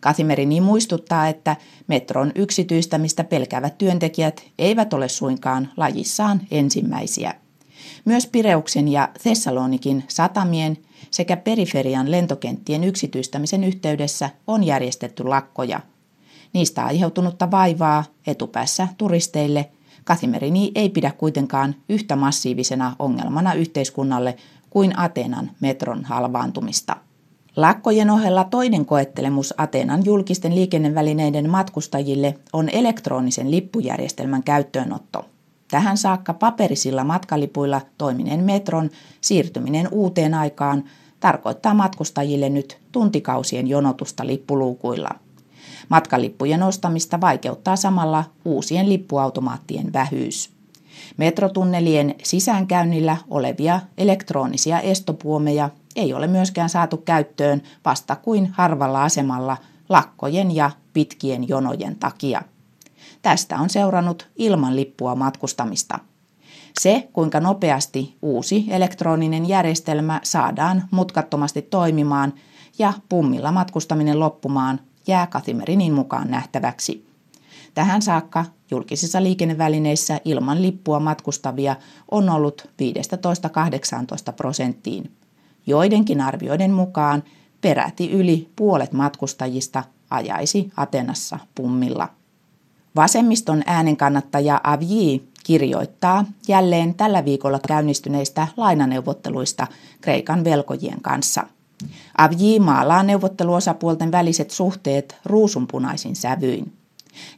[0.00, 7.34] Kathimerini muistuttaa, että metron yksityistämistä pelkäävät työntekijät eivät ole suinkaan lajissaan ensimmäisiä.
[8.04, 10.78] Myös Pireuksen ja Thessalonikin satamien
[11.10, 15.80] sekä periferian lentokenttien yksityistämisen yhteydessä on järjestetty lakkoja–
[16.52, 19.70] Niistä aiheutunutta vaivaa etupäässä turisteille
[20.04, 24.36] Kathimerini ei pidä kuitenkaan yhtä massiivisena ongelmana yhteiskunnalle
[24.70, 26.96] kuin Ateenan metron halvaantumista.
[27.56, 35.24] Lakkojen ohella toinen koettelemus Ateenan julkisten liikennevälineiden matkustajille on elektronisen lippujärjestelmän käyttöönotto.
[35.70, 38.90] Tähän saakka paperisilla matkalipuilla toimineen metron
[39.20, 40.84] siirtyminen uuteen aikaan
[41.20, 45.10] tarkoittaa matkustajille nyt tuntikausien jonotusta lippuluukuilla–
[45.90, 50.50] Matkalippujen ostamista vaikeuttaa samalla uusien lippuautomaattien vähyys.
[51.16, 59.56] Metrotunnelien sisäänkäynnillä olevia elektronisia estopuomeja ei ole myöskään saatu käyttöön vasta kuin harvalla asemalla
[59.88, 62.42] lakkojen ja pitkien jonojen takia.
[63.22, 65.98] Tästä on seurannut ilman lippua matkustamista.
[66.80, 72.32] Se, kuinka nopeasti uusi elektroninen järjestelmä saadaan mutkattomasti toimimaan
[72.78, 77.06] ja pummilla matkustaminen loppumaan, jää Kathimerinin mukaan nähtäväksi.
[77.74, 81.76] Tähän saakka julkisissa liikennevälineissä ilman lippua matkustavia
[82.10, 82.68] on ollut
[84.30, 85.19] 15-18 prosenttiin.
[85.70, 87.22] Joidenkin arvioiden mukaan
[87.60, 92.08] peräti yli puolet matkustajista ajaisi Atenassa pummilla.
[92.96, 99.66] Vasemmiston äänenkannattaja Avji kirjoittaa jälleen tällä viikolla käynnistyneistä lainaneuvotteluista
[100.00, 101.46] Kreikan velkojien kanssa–
[102.18, 106.72] Avji maalaa neuvotteluosapuolten väliset suhteet ruusunpunaisin sävyin.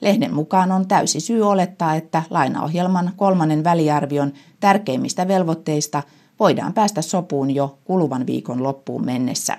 [0.00, 6.02] Lehden mukaan on täysi syy olettaa, että lainaohjelman kolmannen väliarvion tärkeimmistä velvoitteista
[6.42, 9.58] voidaan päästä sopuun jo kuluvan viikon loppuun mennessä.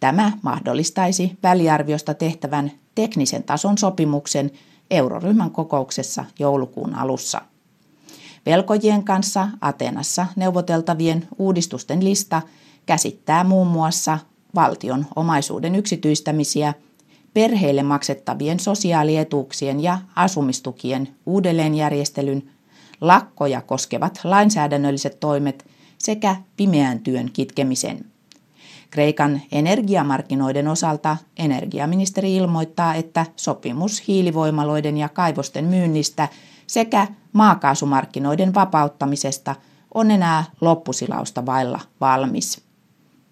[0.00, 4.50] Tämä mahdollistaisi väliarviosta tehtävän teknisen tason sopimuksen
[4.90, 7.40] euroryhmän kokouksessa joulukuun alussa.
[8.46, 12.42] Velkojien kanssa Atenassa neuvoteltavien uudistusten lista
[12.86, 14.18] käsittää muun muassa
[14.54, 16.74] valtion omaisuuden yksityistämisiä,
[17.34, 22.42] perheille maksettavien sosiaalietuuksien ja asumistukien uudelleenjärjestelyn,
[23.00, 25.72] lakkoja koskevat lainsäädännölliset toimet
[26.02, 28.04] sekä pimeän työn kitkemisen.
[28.90, 36.28] Kreikan energiamarkkinoiden osalta energiaministeri ilmoittaa, että sopimus hiilivoimaloiden ja kaivosten myynnistä
[36.66, 39.54] sekä maakaasumarkkinoiden vapauttamisesta
[39.94, 42.62] on enää loppusilausta vailla valmis.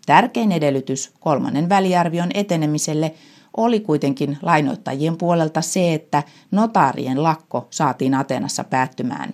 [0.06, 3.14] Tärkein edellytys kolmannen väliarvion etenemiselle
[3.56, 9.30] oli kuitenkin lainoittajien puolelta se, että notaarien lakko saatiin Atenassa päättymään.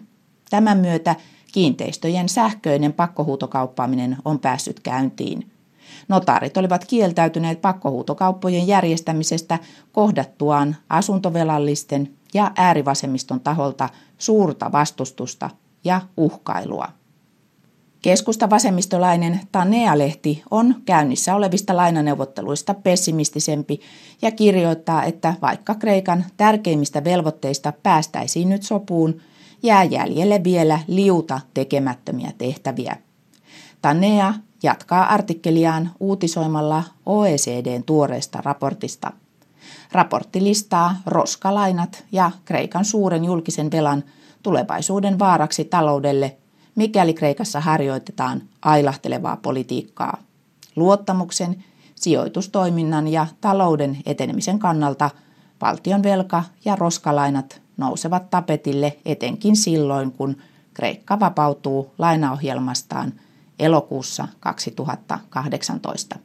[0.51, 1.17] Tämän myötä
[1.57, 5.51] kiinteistöjen sähköinen pakkohuutokauppaaminen on päässyt käyntiin.
[6.09, 9.59] Notaarit olivat kieltäytyneet pakkohuutokauppojen järjestämisestä
[9.93, 13.89] kohdattuaan asuntovelallisten ja äärivasemmiston taholta
[14.19, 15.51] suurta vastustusta
[15.85, 16.89] ja uhkailua.
[18.03, 23.81] Keskusta vasemmistolainen Tanea-lehti on käynnissä olevista lainaneuvotteluista pessimistisempi
[24.23, 29.21] ja kirjoittaa, että vaikka Kreikan tärkeimmistä velvoitteista päästäisiin nyt sopuun,
[29.63, 32.97] jää jäljelle vielä liuta tekemättömiä tehtäviä.
[33.83, 39.13] Tanea jatkaa artikkeliaan uutisoimalla OECDn tuoreesta raportista.
[39.93, 44.05] Raportti listaa roskalainat ja Kreikan suuren julkisen velan
[44.43, 46.37] tulevaisuuden vaaraksi taloudelle,
[46.75, 50.19] mikäli Kreikassa harjoitetaan ailahtelevaa politiikkaa.
[50.77, 55.11] Luottamuksen, sijoitustoiminnan ja talouden etenemisen kannalta
[55.61, 60.37] valtion velka ja roskalainat nousevat tapetille etenkin silloin, kun
[60.75, 63.13] Kreikka vapautuu lainaohjelmastaan
[63.59, 66.17] elokuussa 2018.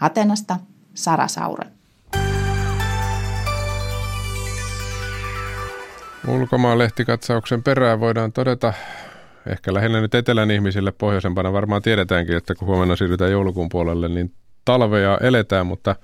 [0.00, 0.56] Atenasta
[0.94, 1.66] Sara Saure.
[6.28, 8.72] Ulkomaan lehtikatsauksen perään voidaan todeta,
[9.46, 14.34] ehkä lähinnä nyt etelän ihmisille pohjoisempana varmaan tiedetäänkin, että kun huomenna siirrytään joulukuun puolelle, niin
[14.64, 15.96] talvea eletään, mutta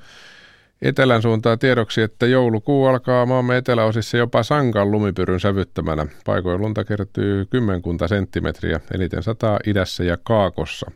[0.83, 6.07] etelän suuntaan tiedoksi, että joulukuu alkaa maamme eteläosissa jopa sankan lumipyryn sävyttämänä.
[6.27, 10.91] Paikoin lunta kertyy kymmenkunta senttimetriä, eniten sataa idässä ja kaakossa.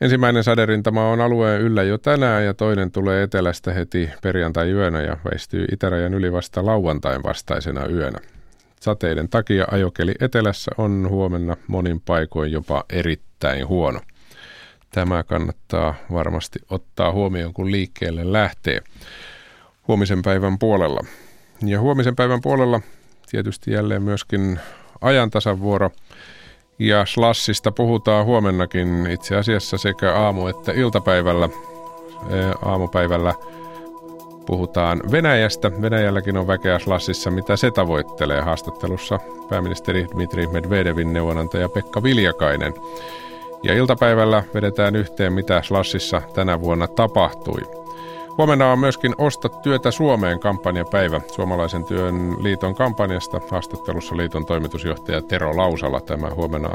[0.00, 5.64] Ensimmäinen saderintama on alueen yllä jo tänään ja toinen tulee etelästä heti perjantai-yönä ja väistyy
[5.72, 8.18] itärajan yli vasta lauantain vastaisena yönä.
[8.80, 14.00] Sateiden takia ajokeli etelässä on huomenna monin paikoin jopa erittäin huono.
[14.90, 18.80] Tämä kannattaa varmasti ottaa huomioon, kun liikkeelle lähtee
[19.88, 21.00] huomisen päivän puolella.
[21.66, 22.80] Ja huomisen päivän puolella
[23.30, 24.60] tietysti jälleen myöskin
[25.00, 25.90] ajantasavuoro.
[26.78, 31.48] Ja Slassista puhutaan huomennakin itse asiassa sekä aamu- että iltapäivällä.
[32.62, 33.34] Aamupäivällä
[34.46, 35.82] puhutaan Venäjästä.
[35.82, 39.18] Venäjälläkin on väkeä Slassissa, mitä se tavoittelee haastattelussa
[39.48, 42.74] pääministeri Dmitri Medvedevin neuvonantaja Pekka Viljakainen.
[43.62, 47.60] Ja iltapäivällä vedetään yhteen, mitä Slassissa tänä vuonna tapahtui.
[48.38, 53.40] Huomenna on myöskin Osta työtä Suomeen kampanjapäivä Suomalaisen työn liiton kampanjasta.
[53.50, 56.68] Haastattelussa liiton toimitusjohtaja Tero Lausala tämä huomenna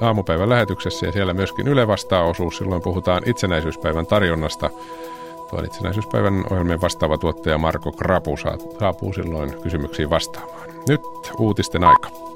[0.00, 2.56] aamupäivän lähetyksessä ja siellä myöskin Yle vastaa osuus.
[2.56, 4.70] Silloin puhutaan itsenäisyyspäivän tarjonnasta.
[5.50, 10.68] Tuon itsenäisyyspäivän ohjelmien vastaava tuottaja Marko Krapu saapuu silloin kysymyksiin vastaamaan.
[10.88, 11.00] Nyt
[11.38, 12.29] uutisten aika.